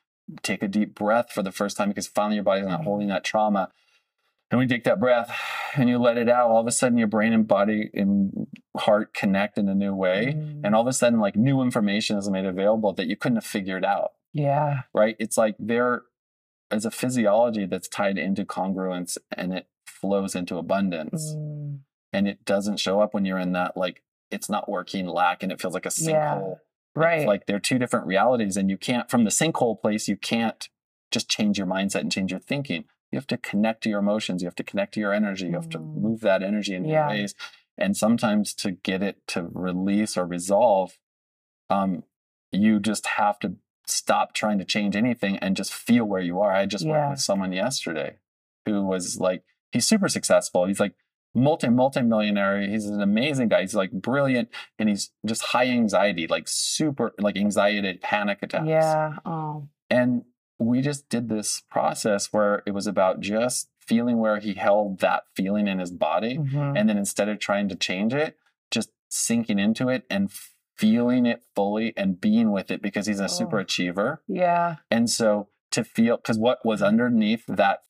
[0.42, 3.24] take a deep breath for the first time because finally your body's not holding that
[3.24, 3.70] trauma
[4.50, 5.32] and when you take that breath
[5.76, 9.14] and you let it out all of a sudden your brain and body and heart
[9.14, 10.62] connect in a new way Mm.
[10.64, 13.46] and all of a sudden like new information is made available that you couldn't have
[13.46, 14.82] figured out Yeah.
[14.94, 15.16] right?
[15.20, 16.04] It's like there
[16.72, 21.36] is a physiology that's tied into congruence and it flows into abundance.
[21.36, 21.80] Mm.
[22.12, 24.02] And it doesn't show up when you're in that, like,
[24.34, 26.36] it's not working lack and it feels like a Yeah.
[26.36, 26.58] sinkhole.
[26.96, 27.20] Right.
[27.22, 28.58] It's like they're two different realities.
[28.58, 30.68] And you can't, from the sinkhole place, you can't
[31.12, 32.86] just change your mindset and change your thinking.
[33.12, 34.42] You have to connect to your emotions.
[34.42, 35.46] You have to connect to your energy.
[35.48, 35.96] You have to Mm.
[36.02, 37.08] move that energy in Yeah.
[37.08, 37.36] ways.
[37.78, 40.98] And sometimes to get it to release or resolve,
[41.70, 42.04] um,
[42.52, 43.56] you just have to
[43.88, 46.52] stop trying to change anything and just feel where you are.
[46.52, 46.92] I just Yeah.
[46.92, 48.18] worked with someone yesterday
[48.66, 50.66] who was like, he's super successful.
[50.66, 50.94] He's like
[51.36, 52.62] multi, multi millionaire.
[52.62, 53.62] He's an amazing guy.
[53.62, 58.68] He's like brilliant and he's just high anxiety, like super, like anxiety, panic attacks.
[58.68, 59.16] yeah.
[59.26, 59.68] Oh.
[59.90, 60.26] And
[60.60, 65.24] we just did this process where it was about just feeling where he held that
[65.36, 66.38] feeling in his body.
[66.38, 66.78] Mhm.
[66.80, 68.38] And then instead of trying to change it,
[68.72, 70.32] just sinking into it and
[70.76, 73.62] feeling it fully and being with it because he's a super Oh.
[73.62, 74.22] achiever.
[74.28, 74.78] Yeah.
[74.90, 77.84] And so to feel, because what was underneath that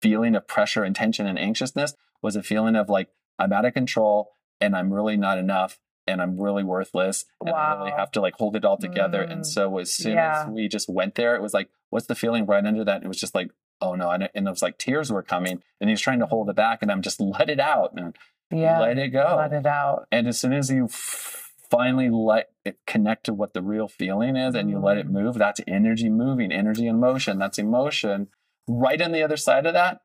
[0.00, 3.08] feeling of pressure and tension and anxiousness was a feeling of like,
[3.38, 4.30] I'm out of control
[4.60, 8.34] and I'm really not enough and I'm really worthless and I really have to like
[8.34, 9.24] hold it all together.
[9.24, 9.32] Mm.
[9.32, 10.42] And so as soon Yeah.
[10.44, 13.02] as we just went there, it was like, what's the feeling right under that?
[13.02, 14.10] It was just like, oh no.
[14.10, 16.56] And it, and it was like tears were coming and he's trying to hold it
[16.56, 18.16] back and I'm just let it out and
[18.50, 18.78] Yeah.
[18.80, 19.36] let it go.
[19.38, 20.06] Let it out.
[20.12, 24.54] And as soon as you finally let it connect to what the real feeling is
[24.54, 25.12] and you let it Mm.
[25.12, 28.28] move, that's energy moving, energy in motion, that's emotion.
[28.68, 30.02] Right on the other side of that,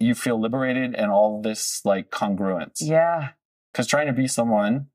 [0.00, 2.78] you feel liberated and all this like congruence.
[2.80, 3.30] Yeah.
[3.72, 4.88] Because trying to be someone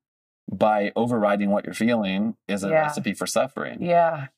[0.52, 2.82] by overriding what you're feeling is a Yeah.
[2.82, 3.82] recipe for suffering.
[3.82, 4.28] Yeah.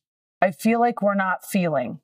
[0.40, 2.00] I feel like we're not feeling.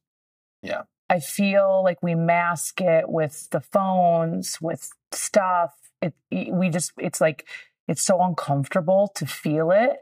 [0.62, 0.82] Yeah.
[1.10, 5.74] I feel like we mask it with the phones, with stuff.
[6.02, 6.14] It
[6.52, 7.46] we just it's like
[7.88, 10.00] it's so uncomfortable to feel it.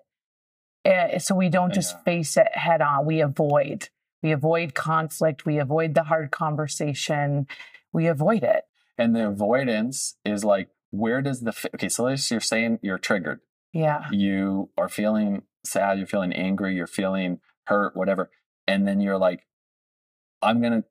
[0.85, 2.03] Eh, so we don't just Yeah.
[2.03, 3.07] face it head on.
[3.07, 3.89] We avoid.
[4.23, 7.47] We avoid conflict, we avoid the hard conversation.
[7.97, 8.63] We avoid it.
[8.99, 12.99] And the avoidance is like, where does the, fi- okay, so let's, you're saying you're
[12.99, 13.41] triggered.
[13.73, 14.05] Yeah.
[14.11, 18.31] you are feeling sad, you're feeling angry, you're feeling hurt, whatever.
[18.67, 19.47] And then you're like,
[20.43, 20.85] I'm going to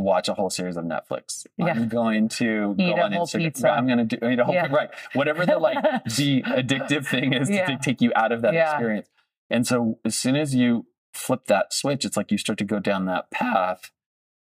[0.00, 1.46] watch a whole series of Netflix.
[1.56, 1.66] Yeah.
[1.68, 3.38] I'm going to Eat go a on whole Instagram.
[3.44, 3.68] pizza.
[3.70, 4.66] I'm going to do, eat a whole, Yeah.
[4.72, 4.90] right.
[5.14, 5.78] Whatever the like,
[6.16, 7.66] the addictive thing is Yeah.
[7.66, 9.08] to take you out of that experience.
[9.50, 12.78] And so as soon as you flip that switch, it's like you start to go
[12.78, 13.90] down that path.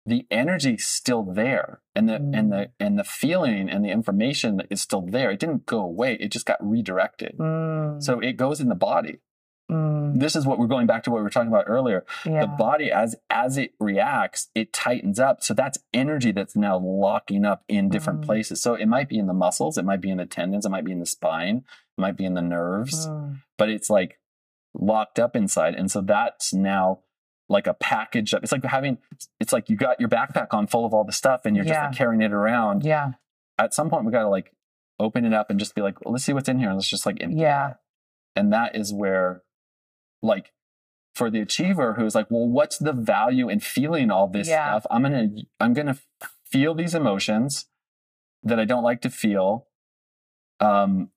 [0.06, 4.80] The energy's still there, and the and the and the feeling and the information is
[4.80, 5.30] still there.
[5.32, 6.16] It didn't go away.
[6.20, 7.36] It just got redirected.
[7.38, 8.02] Mm.
[8.02, 9.18] So it goes in the body.
[9.68, 12.42] Mm, this is what we're going back to what we were talking about earlier yeah.
[12.42, 17.44] the body as as it reacts it tightens up so that's energy that's now locking
[17.44, 18.26] up in different Mm.
[18.26, 20.68] places so it might be in the muscles it might be in the tendons it
[20.68, 21.64] might be in the spine
[21.98, 24.20] it might be in the nerves Mm, but it's like
[24.72, 27.00] locked up inside and so that's now
[27.48, 28.98] like a package of it's like having
[29.40, 31.74] it's like you got your backpack on full of all the stuff and you're just
[31.78, 31.86] Yeah.
[31.88, 33.12] like carrying it around yeah.
[33.58, 34.52] at some point we got to like
[34.98, 36.88] open it up and just be like well, let's see what's in here and let's
[36.88, 37.74] just like Yeah.
[38.34, 39.42] and that is where
[40.22, 40.52] like
[41.14, 44.70] for the achiever who's like well what's the value in feeling all this Yeah.
[44.72, 45.28] stuff i'm gonna
[45.60, 45.96] i'm gonna
[46.44, 47.66] feel these emotions
[48.42, 49.66] that i don't like to feel
[50.60, 51.10] um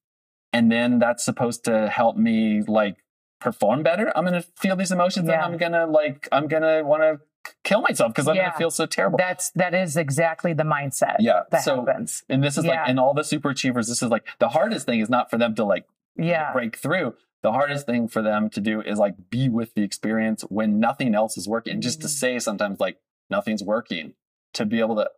[0.54, 2.98] and then that's supposed to help me like
[3.40, 5.36] perform better i'm gonna feel these emotions Yeah.
[5.36, 7.20] and i'm gonna like i'm gonna want to
[7.64, 8.48] kill myself because i'm Yeah.
[8.48, 12.24] gonna feel so terrible That's that is exactly the mindset yeah that so happens.
[12.30, 12.72] and this is Yeah.
[12.82, 15.38] like and all the super achievers this is like the hardest thing is not for
[15.38, 15.86] them to like
[16.18, 16.52] Yeah.
[16.52, 17.14] break through.
[17.44, 21.16] The hardest thing for them to do is like be with the experience when nothing
[21.16, 21.76] else is working.
[21.76, 22.10] And just to Mhm.
[22.22, 22.98] say sometimes like
[23.30, 24.16] nothing's working,
[24.56, 25.10] to be able to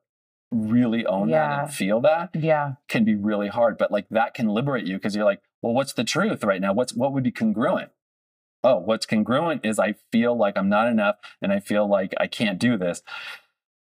[0.51, 2.73] really own that and feel that Yeah.
[2.87, 3.77] can be really hard.
[3.79, 6.73] But like that can liberate you because you're like, well, what's the truth right now?
[6.73, 7.89] What's what would be congruent?
[8.63, 12.27] Oh, what's congruent is I feel like I'm not enough and I feel like I
[12.27, 13.01] can't do this.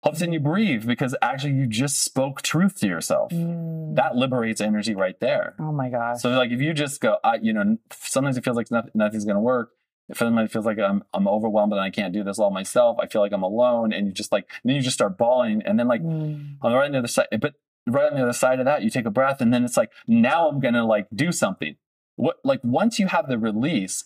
[0.04, 3.32] All of a sudden you breathe because actually you just spoke truth to yourself.
[3.32, 3.96] Mm.
[3.96, 5.56] That liberates energy right there.
[5.60, 6.22] oh my gosh.
[6.22, 9.26] So like if you just go, I, you know, sometimes it feels like nothing, nothing's
[9.26, 9.72] going to work.
[10.08, 12.98] If sometimes it feels like I'm I'm overwhelmed and I can't do this all myself.
[13.02, 15.80] I feel like I'm alone, and you just like then you just start bawling, and
[15.80, 16.58] then like Mm.
[16.62, 17.56] on the right on the other side, but
[17.88, 19.90] right on the other side of that, you take a breath, and then it's like
[20.08, 21.78] now I'm gonna like do something.
[22.18, 24.04] What like once you have the release,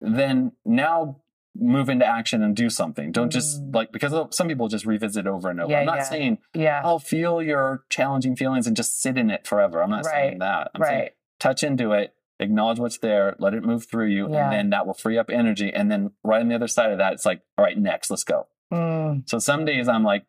[0.00, 1.20] then now
[1.56, 3.10] move into action and do something.
[3.10, 3.74] Don't just Mm.
[3.74, 5.70] like because some people just revisit over and over.
[5.72, 6.02] Yeah, I'm not yeah.
[6.04, 6.80] saying yeah.
[6.84, 9.82] I'll feel your challenging feelings and just sit in it forever.
[9.82, 10.70] I'm not saying that.
[10.74, 11.12] I'm saying right.
[11.40, 14.44] touch into it, acknowledge what's there, let it move through you, Yeah.
[14.44, 15.72] and then that will free up energy.
[15.74, 18.24] And then right on the other side of that, it's like, all right, next, let's
[18.24, 18.46] go.
[18.72, 19.28] Mm.
[19.28, 20.24] So some days I'm like,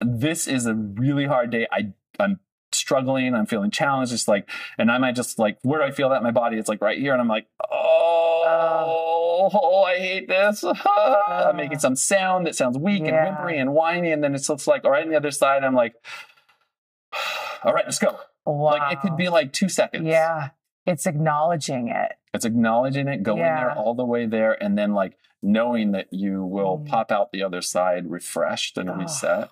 [0.00, 1.66] this is a really hard day.
[1.72, 2.40] I I'm
[2.92, 4.12] struggling, I'm feeling challenged.
[4.12, 6.58] It's like, and I might just like, where do I feel that in my body?
[6.58, 10.62] It's like right here, and I'm like, oh, oh I hate this.
[10.64, 13.26] I'm making some sound that sounds weak Yeah.
[13.26, 15.64] and whimpery and whiny, and then it's just like, all right, on the other side,
[15.64, 15.94] I'm like,
[17.64, 18.18] all right, let's go.
[18.44, 18.72] Wow.
[18.72, 20.06] Like it could be like two seconds.
[20.06, 20.50] Yeah.
[20.84, 22.12] It's acknowledging it.
[22.34, 26.44] It's acknowledging it, going there all the way there, and then like knowing that you
[26.44, 26.88] will Mm.
[26.88, 28.94] pop out the other side refreshed and Oh.
[28.94, 29.48] reset.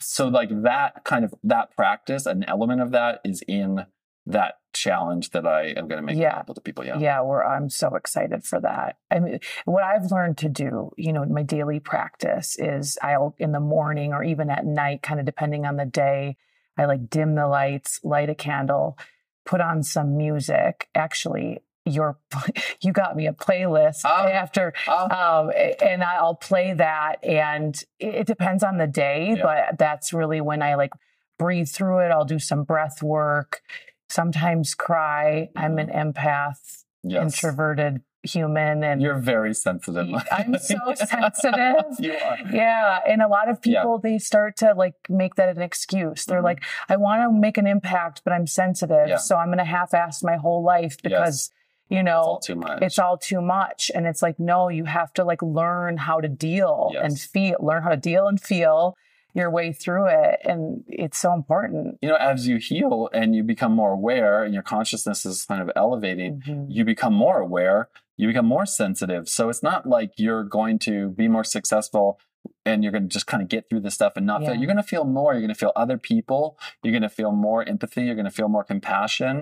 [0.00, 3.86] So like that kind of that practice, an element of that is in
[4.26, 6.30] that challenge that I am going to make Yeah.
[6.30, 6.84] available to people.
[6.84, 6.98] Yeah.
[6.98, 11.12] yeah we're i'm so excited for that i mean what i've learned to do you
[11.12, 15.26] know my daily practice is i'll in the morning or even at night kind of
[15.26, 16.36] depending on the day
[16.78, 18.96] i like dim the lights light a candle
[19.44, 22.18] put on some music actually your
[22.80, 24.26] you got me a playlist Ah.
[24.28, 25.50] after Ah, um,
[25.82, 27.22] and I'll play that.
[27.24, 29.42] And it depends on the day, Yeah.
[29.42, 30.92] but that's really when I like
[31.38, 32.10] breathe through it.
[32.10, 33.62] I'll do some breath work,
[34.08, 35.48] sometimes cry.
[35.56, 37.22] I'm an empath, yes.
[37.22, 40.06] introverted human, and You're very sensitive.
[40.30, 41.96] I'm so sensitive.
[41.98, 42.38] you are.
[42.52, 43.00] Yeah.
[43.08, 43.80] And a lot of Yeah.
[43.80, 46.24] people, they start to like make that an excuse.
[46.26, 46.44] They're Mhm.
[46.44, 49.08] like, I want to make an impact, but I'm sensitive.
[49.08, 49.16] Yeah.
[49.16, 51.50] So I'm going to half ass my whole life because,
[51.96, 52.78] you know, It's all too much.
[52.86, 56.28] it's all too much and it's like no you have to like learn how to
[56.48, 56.74] deal
[57.04, 58.96] and feel learn how to deal and feel
[59.34, 63.42] your way through it and it's so important you know, as you heal and you
[63.54, 66.66] become more aware and your consciousness is kind of elevating, Mhm.
[66.76, 67.88] you become more aware,
[68.18, 69.28] you become more sensitive.
[69.36, 72.18] So it's not like you're going to be more successful
[72.66, 74.54] and you're going to just kind of get through this stuff and not feel.
[74.54, 75.32] You're going to feel more.
[75.32, 76.58] You're going to feel other people.
[76.82, 78.02] You're going to feel more empathy.
[78.04, 79.34] You're going to feel more compassion.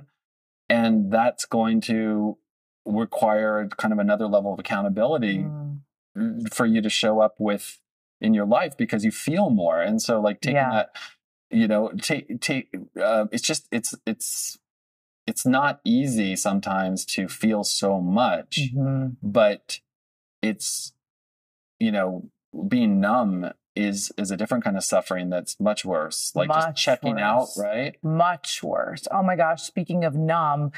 [0.69, 2.39] And that's going to
[2.87, 5.47] require kind of another level of accountability
[6.17, 6.53] Mm.
[6.53, 7.79] for you to show up with
[8.21, 9.81] in your life because you feel more.
[9.81, 10.71] And so like taking Yeah.
[10.73, 10.97] that,
[11.51, 14.59] you know, take take uh, it's just it's it's
[15.27, 19.17] it's not easy sometimes to feel so much, Mhm.
[19.23, 19.81] but
[20.43, 20.93] it's
[21.79, 22.29] you know,
[22.69, 26.33] being numb is is a different kind of suffering that's much worse.
[26.35, 27.95] Like just Much checking out, right?
[28.03, 30.73] much worse oh my gosh speaking of numb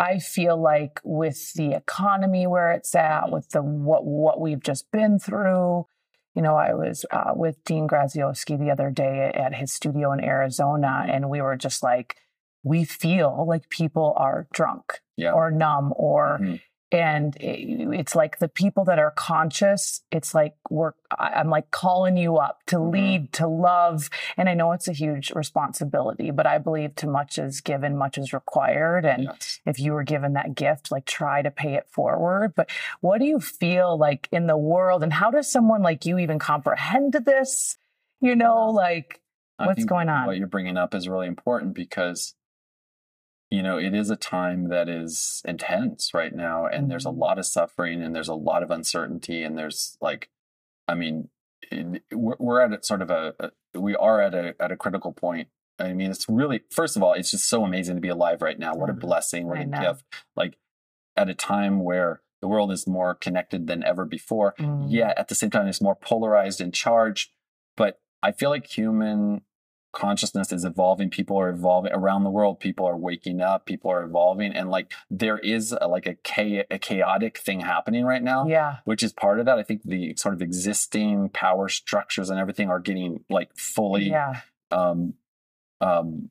[0.00, 3.32] i feel like with the economy where it's at Mhm.
[3.32, 5.86] with the what what we've just been through
[6.34, 10.22] you know i was uh, with dean graziosi the other day at his studio in
[10.22, 12.16] arizona and we were just like
[12.64, 15.32] we feel like people are drunk Yeah.
[15.32, 16.60] or numb or Mhm.
[16.90, 22.38] And it's like the people that are conscious it's like we're i'm like calling you
[22.38, 22.92] up to Mhm.
[22.92, 24.08] lead to love
[24.38, 28.16] and i know it's a huge responsibility but i believe too much is given much
[28.16, 29.60] is required and Yes.
[29.66, 32.70] if you were given that gift like try to pay it forward but
[33.00, 36.38] what do you feel like in the world and how does someone like you even
[36.38, 37.76] comprehend this
[38.20, 39.20] you know like
[39.60, 40.26] I What's going on?
[40.26, 42.36] What you're bringing up is really important because,
[43.50, 47.18] you know, it is a time that is intense right now, and there's a Mhm.
[47.18, 50.28] lot of suffering, and there's a lot of uncertainty, and there's like,
[50.86, 51.30] I mean,
[52.12, 55.48] we're, we're at a sort of a, we are at a at a critical point.
[55.78, 58.58] I mean, it's really first of all, it's just so amazing to be alive right
[58.58, 58.74] now.
[58.74, 59.00] What a Mhm.
[59.00, 59.46] blessing!
[59.46, 60.04] What a gift!
[60.36, 60.56] Like
[61.16, 65.26] at a time where the world is more connected than ever before mm, yet at
[65.26, 67.32] the same time it's more polarized and charged
[67.76, 69.42] but i feel like human
[69.98, 74.02] consciousness is evolving people are evolving around the world people are waking up people are
[74.02, 78.46] evolving and like there is a, like a, cha- a chaotic thing happening right now
[78.46, 78.76] yeah.
[78.84, 79.58] which is part of that.
[79.58, 84.40] I think the sort of existing power structures and everything are getting like fully yeah.
[84.70, 85.14] um
[85.80, 86.30] um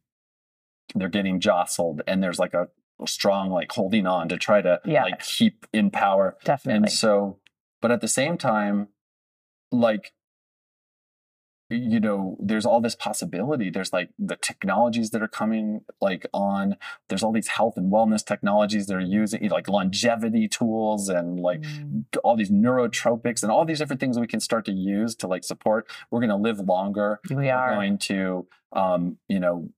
[0.95, 2.69] they're getting jostled and there's like a
[3.05, 5.03] strong like holding on to try to Yeah.
[5.03, 6.37] like keep in power.
[6.43, 6.77] Definitely.
[6.77, 7.39] and so,
[7.81, 8.87] but at the same time,
[9.71, 10.13] like,
[11.69, 13.69] you know, there's all this possibility.
[13.69, 16.77] There's like the technologies that are coming like on,
[17.09, 21.61] there's all these health and wellness technologies that are using like longevity tools and like
[21.61, 25.27] Mm, all these neurotropics and all these different things we can start to use to
[25.27, 25.87] like support.
[26.09, 27.19] We're going to live longer.
[27.29, 29.69] we We're going to, um, you know,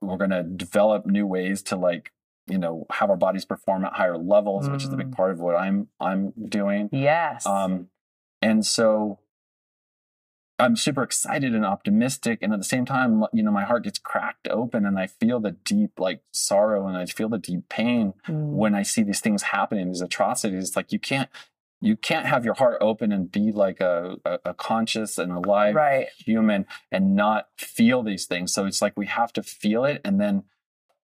[0.00, 2.12] we're going to develop new ways to like,
[2.46, 5.16] you know, have our bodies perform at higher levels, which is a big Mm.
[5.16, 6.88] part of what I'm I'm doing.
[6.92, 7.88] yes Um,
[8.40, 9.18] and so
[10.58, 12.38] I'm super excited and optimistic.
[12.42, 15.40] And at the same time, you know, my heart gets cracked open and I feel
[15.40, 19.20] the deep like sorrow and I feel the deep pain Mm, when I see these
[19.20, 20.68] things happening, these atrocities.
[20.68, 21.28] It's like you can't
[21.80, 25.74] you can't have your heart open and be like a, a, a conscious and alive
[25.74, 28.52] right human and not feel these things.
[28.52, 30.44] So it's like we have to feel it and then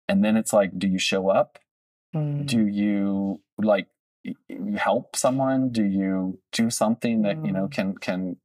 [0.09, 1.59] and then it's like, do you show up?
[2.14, 3.88] Mm, do you like
[4.76, 7.72] help someone do you do something that you know Mm.
[7.72, 8.36] can can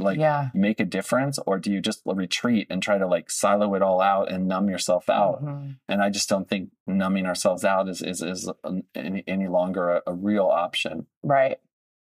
[0.00, 0.50] like yeah.
[0.54, 4.00] make a difference or do you just retreat and try to like silo it all
[4.00, 5.44] out and numb yourself out?
[5.44, 5.76] Mhm.
[5.88, 8.50] and i just don't think numbing ourselves out is is, is
[8.94, 11.06] any, any longer a, a real option.
[11.22, 11.58] Right.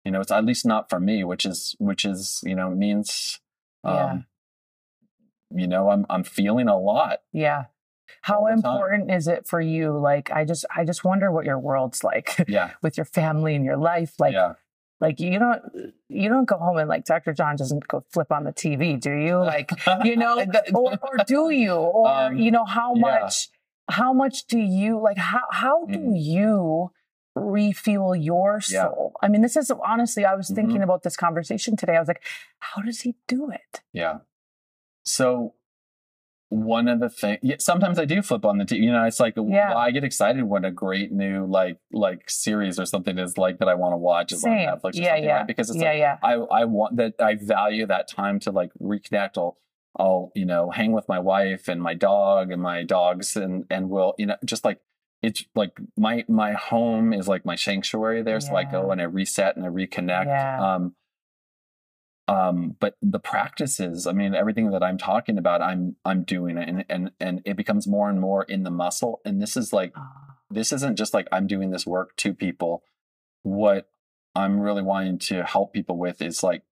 [0.06, 3.40] You know it's at least not for me which is which is you know means
[3.84, 4.26] um
[5.54, 7.66] you know i'm i'm feeling a lot yeah.
[8.22, 8.54] How time.
[8.56, 9.98] important is it for you?
[9.98, 12.72] Like i just i just wonder what your world's like yeah.
[12.82, 14.14] with your family and your life.
[14.20, 14.54] Like yeah
[15.00, 15.62] like you don't
[16.10, 19.12] you don't go home and like dr john doesn't go flip on the tv do
[19.14, 19.70] you like
[20.04, 20.44] you know
[20.74, 23.02] or, or do you or Um, you know how yeah.
[23.02, 23.50] much
[23.90, 26.14] how much do you like how how do Mm.
[26.16, 26.92] you
[27.36, 28.84] refuel your Yeah.
[28.90, 32.08] soul i mean this is honestly i was thinking about this conversation today i was
[32.08, 32.24] like
[32.60, 34.18] how does he do it Yeah.
[35.04, 35.54] So
[36.50, 38.84] one of the things, yeah, sometimes I do flip on the TV.
[38.84, 39.76] You know, it's like Yeah.
[39.76, 43.68] I get excited when a great new like like series or something is like that
[43.68, 44.70] I want to watch is Same.
[44.70, 44.96] on Netflix.
[44.96, 45.38] Yeah, yeah.
[45.38, 45.48] Right?
[45.48, 48.72] Because it's yeah like yeah I I want that I value that time to like
[48.82, 49.38] reconnect.
[49.38, 49.58] I'll
[49.98, 53.90] I'll you know hang with my wife and my dog and my dogs and and
[53.90, 54.80] we'll you know just like
[55.22, 58.40] it's like my my home is like my sanctuary there.
[58.40, 60.26] So I go and I reset and I reconnect.
[60.28, 60.76] Yeah.
[60.76, 60.96] Um,
[62.28, 66.68] um but the practices i mean everything that i'm talking about i'm i'm doing it
[66.68, 69.22] and and and it becomes more and more in the muscle.
[69.24, 72.84] And this is like Ah, this isn't just like i'm doing this work to people.
[73.44, 73.90] What
[74.36, 76.64] i'm really wanting to help people with is like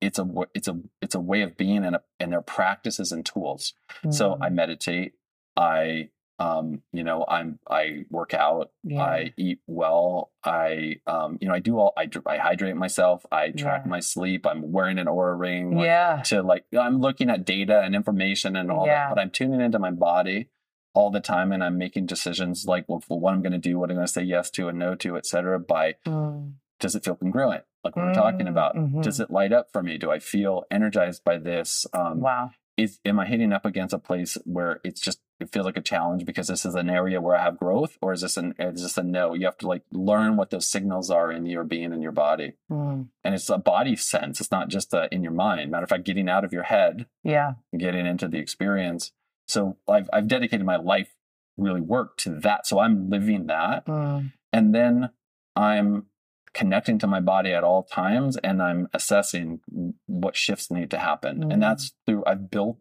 [0.00, 3.24] it's a it's a it's a way of being and a, and their practices and
[3.24, 3.72] tools.
[4.10, 5.14] So mm, i meditate.
[5.56, 6.10] I
[6.40, 9.02] um you know i'm i work out yeah.
[9.04, 10.32] I eat well.
[10.42, 11.92] I, um, you know, I do all.
[11.96, 13.24] I, I hydrate myself.
[13.30, 13.90] I track Yeah.
[13.90, 14.46] my sleep.
[14.46, 15.76] I'm wearing an Oura ring.
[15.76, 19.08] like, yeah To like, I'm looking at data and information and all Yeah.
[19.08, 20.48] that, but I'm tuning into my body
[20.94, 23.90] all the time, and I'm making decisions like well, what I'm going to do, what
[23.90, 25.60] I'm going to say yes to and no to, et cetera.
[25.60, 28.74] By Mm, does it feel congruent, like we we're talking Mm, about?
[28.76, 29.02] mhm.
[29.02, 29.98] Does it light up for me?
[29.98, 31.86] Do I feel energized by this?
[31.92, 35.66] Um, wow is am I hitting up against a place where it's just it feels
[35.66, 38.36] like a challenge because this is an area where I have growth, or is this
[38.36, 39.34] an is this a no?
[39.34, 42.54] You have to like learn what those signals are in your being and your body,
[42.70, 44.40] Mm, and it's a body sense.
[44.40, 45.70] It's not just uh in your mind.
[45.70, 49.12] Matter of fact, getting out of your head, yeah getting into the experience.
[49.48, 51.10] So I've I've dedicated my life
[51.56, 52.66] really work to that.
[52.66, 55.10] So I'm living that, Mm, and then
[55.56, 56.06] I'm
[56.52, 59.60] connecting to my body at all times and i'm assessing
[60.06, 61.52] what shifts need to happen Mm.
[61.52, 62.78] and that's through i've built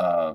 [0.00, 0.32] uh,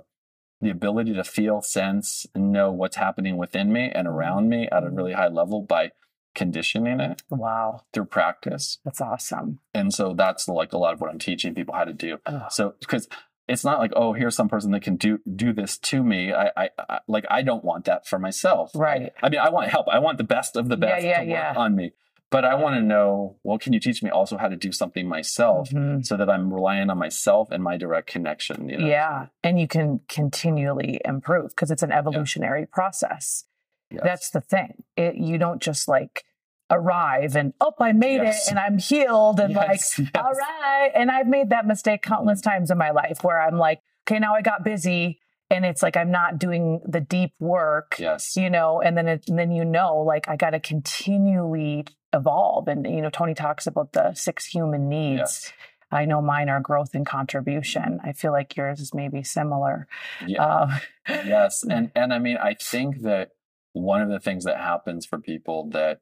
[0.62, 4.84] the ability to feel sense and know what's happening within me and around me at
[4.84, 4.98] a Mm.
[4.98, 5.92] really high level by
[6.36, 7.82] conditioning it Wow.
[7.94, 8.78] through practice.
[8.86, 9.60] That's awesome.
[9.74, 12.20] And so that's like a lot of what I'm teaching people how to do.
[12.26, 12.44] Ugh.
[12.52, 13.08] So because
[13.48, 16.32] it's not like, oh, here's some person that can do do this to me.
[16.34, 18.72] I, I, I like I don't want that for myself.
[18.76, 19.12] Right.
[19.24, 19.88] I mean, I want help.
[19.90, 21.54] I want the best of the Yeah, best yeah, to work yeah.
[21.58, 21.94] on me.
[22.32, 25.08] But I want to know, well, can you teach me also how to do something
[25.08, 26.06] myself Mhm.
[26.06, 28.70] so that I'm relying on myself and my direct connection?
[28.70, 28.86] You know?
[28.88, 29.28] Yeah.
[29.44, 33.46] And you can continually improve because it's an evolutionary process.
[33.90, 34.02] Yes.
[34.04, 34.84] That's the thing.
[34.96, 36.24] It, you don't just like
[36.70, 38.46] arrive and, oh, I made Yes.
[38.48, 40.10] it and I'm healed and like, Yes, yes.
[40.14, 40.92] all right.
[40.94, 44.36] And I've made that mistake countless times in my life where I'm like, okay, now
[44.36, 45.20] I got busy
[45.50, 47.96] and it's like I'm not doing the deep work.
[47.98, 48.38] Yes.
[48.38, 52.68] you know and then it, and then you know like i got to continually evolve.
[52.68, 55.20] And you know tony talks about the six human needs.
[55.20, 55.54] Yes.
[55.92, 58.00] i know mine are growth and contribution.
[58.04, 59.88] I feel like yours is maybe similar.
[60.26, 60.44] Yeah.
[60.44, 61.64] uh, yes.
[61.70, 63.32] And and i mean i think that
[63.74, 66.00] one of the things that happens for people that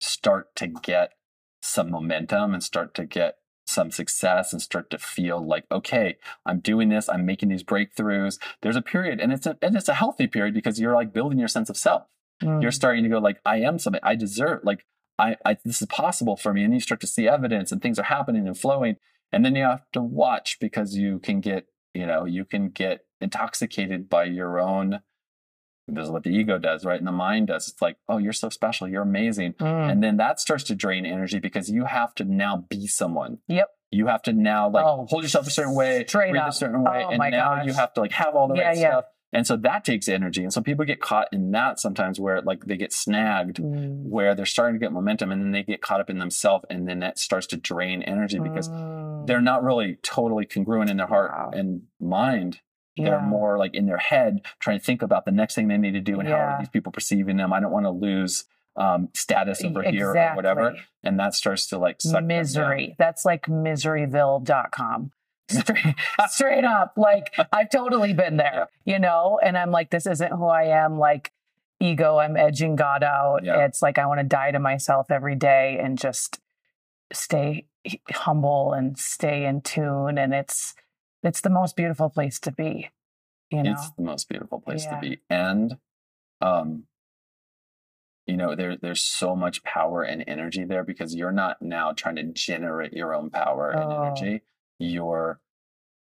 [0.00, 1.12] start to get
[1.62, 3.36] some momentum and start to get
[3.68, 7.08] some success and start to feel like okay i'm doing this.
[7.08, 8.38] I'm making these breakthroughs.
[8.62, 11.38] There's a period and it's a and it's a healthy period because you're like building
[11.38, 12.02] your sense of self.
[12.42, 14.00] Mm, you're starting to go like i am something.
[14.04, 14.84] I deserve like
[15.18, 16.62] I, I this is possible for me.
[16.64, 18.96] And you start to see evidence and things are happening and flowing.
[19.32, 23.00] And then you have to watch because you can get you know you can get
[23.20, 25.00] intoxicated by your own
[25.88, 26.98] this is what the ego does right?
[26.98, 27.68] And the mind does.
[27.68, 28.88] It's like oh you're so special.
[28.88, 29.54] You're amazing.
[29.54, 29.92] Mm.
[29.92, 33.38] and then that starts to drain energy because you have to now be someone.
[33.48, 33.68] Yep.
[33.92, 36.48] You have to now like Oh, hold yourself a certain way up.
[36.48, 37.04] a certain way.
[37.06, 37.66] Oh and now gosh.
[37.66, 38.90] you have to like have all the Yeah, right yeah.
[38.90, 40.42] stuff and so that takes energy.
[40.42, 44.04] And so people get caught in that sometimes where like they get snagged Mm.
[44.04, 46.88] where they're starting to get momentum and then they get caught up in themselves and
[46.88, 49.26] then that starts to drain energy because Mm.
[49.26, 51.50] they're not really totally congruent in their heart Wow.
[51.52, 52.60] and mind.
[52.98, 53.10] Yeah.
[53.10, 55.92] they're more like in their head trying to think about the next thing they need
[55.92, 57.52] to do and how are these people perceiving them?
[57.52, 60.74] I don't want to lose um, status over here or whatever.
[61.02, 62.94] and that starts to like suck misery.
[62.98, 65.10] That's like miseryville.com
[65.48, 65.94] straight,
[66.28, 66.94] straight up.
[66.96, 69.38] Like i've totally been there you know?
[69.42, 70.98] And i'm like this isn't who i am.
[70.98, 71.32] Like
[71.80, 73.44] ego i'm edging god out.
[73.44, 73.64] Yeah.
[73.66, 76.40] it's like i want to die to myself every day and just
[77.12, 77.66] stay
[78.10, 80.18] humble and stay in tune.
[80.18, 80.74] And it's
[81.22, 82.90] it's the most beautiful place to be
[83.50, 83.72] you know?
[83.72, 84.94] it's the most beautiful place Yeah.
[84.96, 85.20] to be.
[85.30, 85.76] And
[86.40, 86.84] um
[88.26, 92.16] you know there there's so much power and energy there because you're not now trying
[92.16, 94.02] to generate your own power and Oh.
[94.02, 94.42] energy
[94.78, 95.40] you're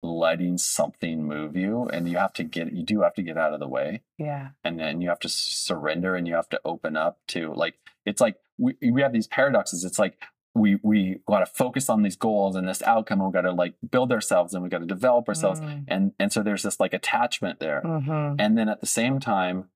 [0.04, 3.52] letting something move you and you have to get you do have to get out
[3.54, 6.96] of the way yeah and then you have to surrender and you have to open
[6.96, 10.18] up to like it's like we, we have these paradoxes it's like
[10.56, 13.52] we we got to focus on these goals and this outcome and we got to
[13.52, 15.84] like build ourselves and we got to develop ourselves Mm.
[15.86, 18.36] and and so there's this like attachment there Mhm.
[18.40, 19.68] and then at the same time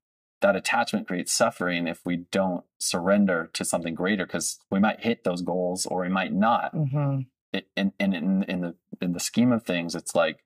[0.42, 5.22] that attachment creates suffering if we don't surrender to something greater because we might hit
[5.22, 7.26] those goals or we might not Mhm.
[7.52, 10.44] And, and in, in the in the scheme of things it's like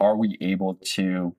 [0.00, 1.36] are we able to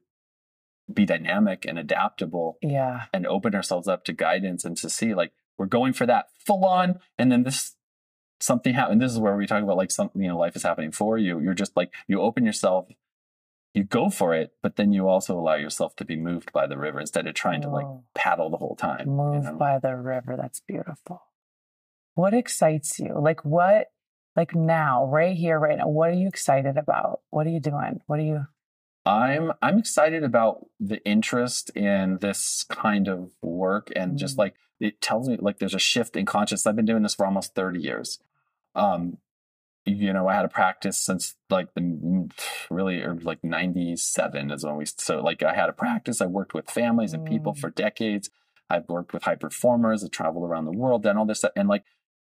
[0.91, 3.05] be dynamic and adaptable yeah.
[3.13, 6.65] and open ourselves up to guidance and to see like we're going for that full
[6.65, 7.75] on and then this
[8.39, 10.91] something happened this is where we talk about like something you know life is happening
[10.91, 11.39] for you.
[11.39, 12.87] You're just like you open yourself
[13.73, 16.77] you go for it but then you also allow yourself to be moved by the
[16.77, 19.53] river instead of trying to like paddle the whole time you move know?
[19.53, 21.23] by the river that's beautiful.
[22.15, 23.17] What excites you?
[23.19, 23.87] Like what
[24.35, 28.01] like now right here right now what are you excited about what are you doing
[28.07, 28.45] what are you
[29.05, 34.39] I'm I'm excited about the interest in this kind of work and just Mm.
[34.39, 36.65] like it tells me like there's a shift in consciousness.
[36.67, 38.19] I've been doing this for almost 30 years.
[38.75, 39.17] Um
[39.85, 42.29] you know, I had a practice since like the
[42.69, 46.21] really or like 97 is when we so like I had a practice.
[46.21, 47.57] I worked with families and people Mm.
[47.59, 48.29] for decades.
[48.69, 51.51] I've worked with high performers, I traveled around the world, done all this stuff.
[51.57, 51.83] And like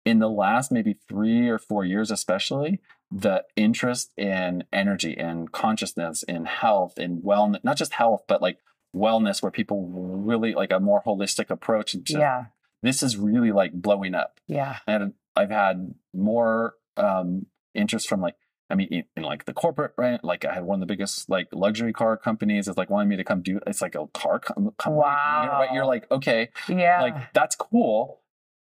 [0.08, 2.80] in the last maybe three or four years, especially,
[3.12, 8.58] the interest in energy and consciousness in health and wellness, not just health, but like
[8.96, 11.92] wellness, where people really like a more holistic approach.
[11.92, 12.46] Just, yeah
[12.82, 14.40] This is really like blowing up.
[14.48, 18.36] yeah And I've had more um, interest from like,
[18.70, 20.24] I mean, in, like the corporate, right?
[20.24, 23.18] Like I had one of the biggest like luxury car companies is like wanting me
[23.18, 25.02] to come do, it's like a car com- company.
[25.44, 25.74] You're, right?
[25.74, 28.22] You're like, okay, yeah like that's cool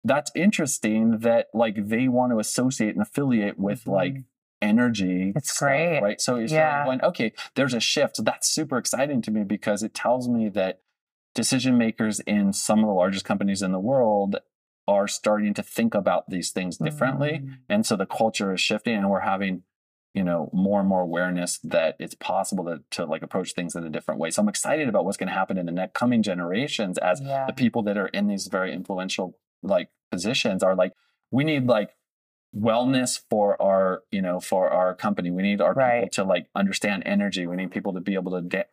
[0.09, 4.25] that's interesting that like they want to associate and affiliate with like Mhm.
[4.61, 6.01] energy It's stuff, great.
[6.01, 6.79] right so it's Yeah.
[6.79, 10.49] like going okay there's a shift that's super exciting to me because it tells me
[10.51, 10.81] that
[11.35, 14.37] decision makers in some of the largest companies in the world
[14.89, 17.59] are starting to think about these things differently Mm.
[17.69, 19.63] and so the culture is shifting and we're having
[20.15, 23.85] you know more and more awareness that it's possible to, to like approach things in
[23.85, 26.23] a different way so i'm excited about what's going to happen in the next coming
[26.23, 30.93] generations as yeah the people that are in these very influential like positions are like
[31.31, 31.91] we need like
[32.57, 35.31] wellness for our you know for our company.
[35.31, 37.47] We need our people to like understand energy.
[37.47, 38.65] We need people to be able to de-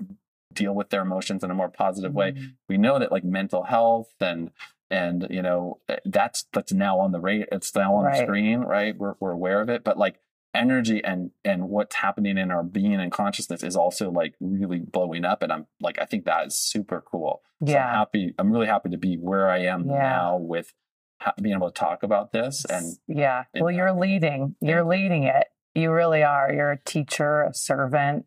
[0.54, 2.32] deal with their emotions in a more positive way.
[2.32, 2.54] Mhm.
[2.70, 4.52] we know that like mental health and
[4.90, 8.20] and you know eh, that's that's now on the rate it's now on Right.
[8.20, 8.96] the screen right?
[8.98, 9.84] We're, we're aware of it.
[9.84, 10.20] But like
[10.56, 15.26] energy and and what's happening in our being and consciousness is also like really blowing
[15.26, 17.88] up and i'm like i think that is super cool so Yeah.
[17.88, 19.98] i'm happy i'm really happy to be where i am Yeah.
[20.00, 20.74] now with
[21.22, 23.44] ha- being able to talk about this and yeah.
[23.54, 24.56] and- Well, you're leading.
[24.62, 25.48] You're leading it.
[25.74, 26.52] You really are.
[26.54, 28.26] You're a teacher, a servant.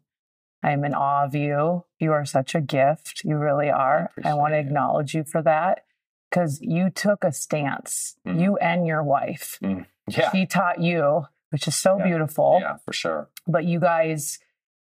[0.62, 1.84] I'm in awe of you.
[2.00, 3.22] You are such a gift.
[3.24, 4.10] You really are.
[4.24, 5.84] I, want to acknowledge you for that
[6.30, 8.40] because you took a stance, Mhm.
[8.40, 9.58] you and your wife.
[10.08, 12.05] yeah She taught you, which is so Yeah.
[12.05, 12.59] beautiful.
[12.61, 14.38] yeah for sure But you guys,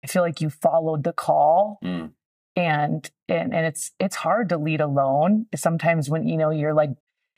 [0.04, 2.12] I feel like you followed the call Mm.
[2.56, 6.90] and and and it's it's hard to lead alone sometimes when you know you're like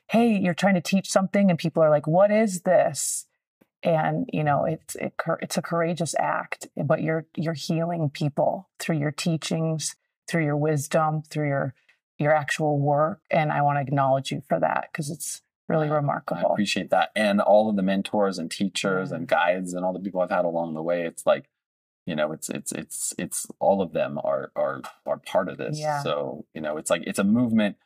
[0.09, 3.27] hey you're trying to teach something and people are like what is this
[3.83, 8.97] and you know it's it, it's a courageous act but you're you're healing people through
[8.97, 9.95] your teachings
[10.27, 11.73] through your wisdom through your
[12.17, 15.41] your actual work and i want to acknowledge you for that because it's
[15.71, 16.41] really remarkable.
[16.47, 17.09] I appreciate that.
[17.15, 20.45] And all of the mentors and teachers and guides and all the people I've had
[20.45, 21.49] along the way, it's like,
[22.05, 25.79] you know, it's it's it's it's all of them are are are part of this.
[25.79, 26.01] Yeah.
[26.03, 27.77] So, you know, it's like it's a movement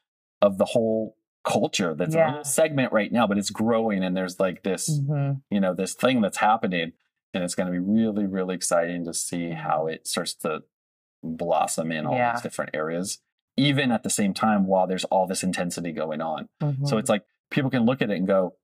[0.42, 2.28] of the whole culture that's a Yeah.
[2.30, 5.42] little segment right now, but it's growing and there's like this, Mhm.
[5.52, 6.94] you know, this thing that's happening.
[7.34, 10.64] And it's gonna be really, really exciting to see how it starts to
[11.24, 12.34] blossom in all Yeah.
[12.34, 13.20] these different areas,
[13.58, 16.50] even at the same time while there's all this intensity going on.
[16.62, 17.00] So Mhm.
[17.00, 17.26] it's like
[17.56, 18.56] people can look at it and go,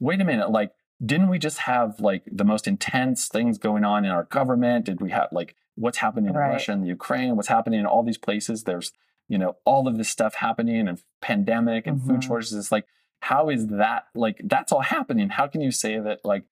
[0.00, 0.72] wait a minute, like,
[1.04, 4.84] didn't we just have like the most intense things going on in our government?
[4.84, 6.50] Did we have like what's happening in Right.
[6.50, 7.36] Russia and the Ukraine?
[7.36, 8.64] What's happening in all these places?
[8.64, 8.92] There's,
[9.28, 12.26] you know, all of this stuff happening and pandemic and food Mhm.
[12.26, 12.52] shortages.
[12.54, 12.86] It's like,
[13.22, 15.30] how is that like that's all happening?
[15.30, 16.44] How can you say that like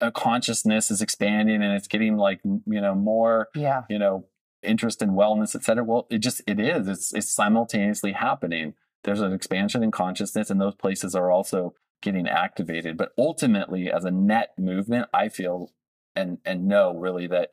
[0.00, 4.24] a consciousness is expanding and it's getting like you know more yeah you know
[4.62, 8.72] interest in wellness et cetera well it just it is it's it's simultaneously happening
[9.04, 14.04] there's an expansion in consciousness and those places are also getting activated but ultimately as
[14.04, 15.70] a net movement i feel
[16.16, 17.50] and and know really that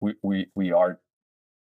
[0.00, 1.00] we we, we are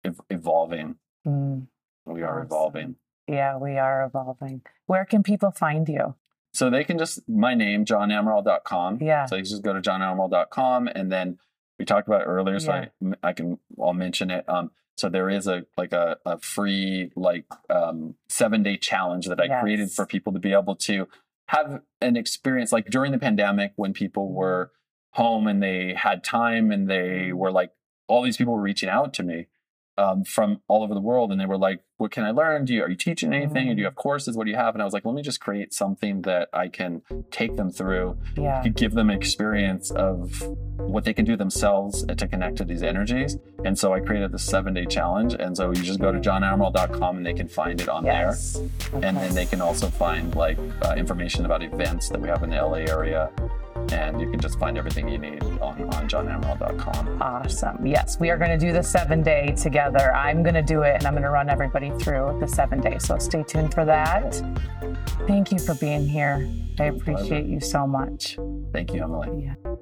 [0.05, 1.67] ev- evolving Mm.
[2.07, 2.47] we are Awesome.
[2.47, 6.15] evolving yeah we are evolving where can people find you
[6.55, 9.27] so they can just my name johnamaral.com Yeah.
[9.27, 11.39] so you just go to johnamaral.com and then
[11.79, 13.15] we talked about it earlier so Yeah.
[13.23, 17.11] I, I can i'll mention it um so there is a like a, a free
[17.17, 19.63] like um seven day challenge that i Yes.
[19.63, 21.07] created for people to be able to
[21.49, 24.73] have an experience like during the pandemic when people were
[25.13, 27.71] home and they had time and they were like
[28.07, 29.47] all these people were reaching out to me
[29.99, 32.65] um, from all over the world and they were like what can i learn?
[32.65, 33.69] Do you are you teaching anything?
[33.69, 34.37] Or do you have courses?
[34.37, 34.75] What do you have?
[34.75, 38.17] And i was like let me just create something that i can take them through.
[38.37, 38.67] Yeah.
[38.69, 40.41] give them experience of
[40.77, 43.37] what they can do themselves to connect to these energies.
[43.65, 47.17] And so i created the seven day challenge and so you just go to johnamaral.com
[47.17, 48.53] and they can find it on yes.
[48.93, 52.43] There and then they can also find like uh, information about events that we have
[52.45, 53.31] in the la area
[53.93, 57.87] and you can just find everything you need on, on johnamaral.com Awesome.
[57.87, 60.15] Yes, we are going to do the seven day together.
[60.15, 62.99] I'm going to do it and I'm going to run everybody through the seven day.
[62.99, 64.41] So stay tuned for that.
[65.27, 66.49] Thank you for being here.
[66.79, 68.39] I appreciate you so much.
[68.73, 69.75] thank you emily Yeah.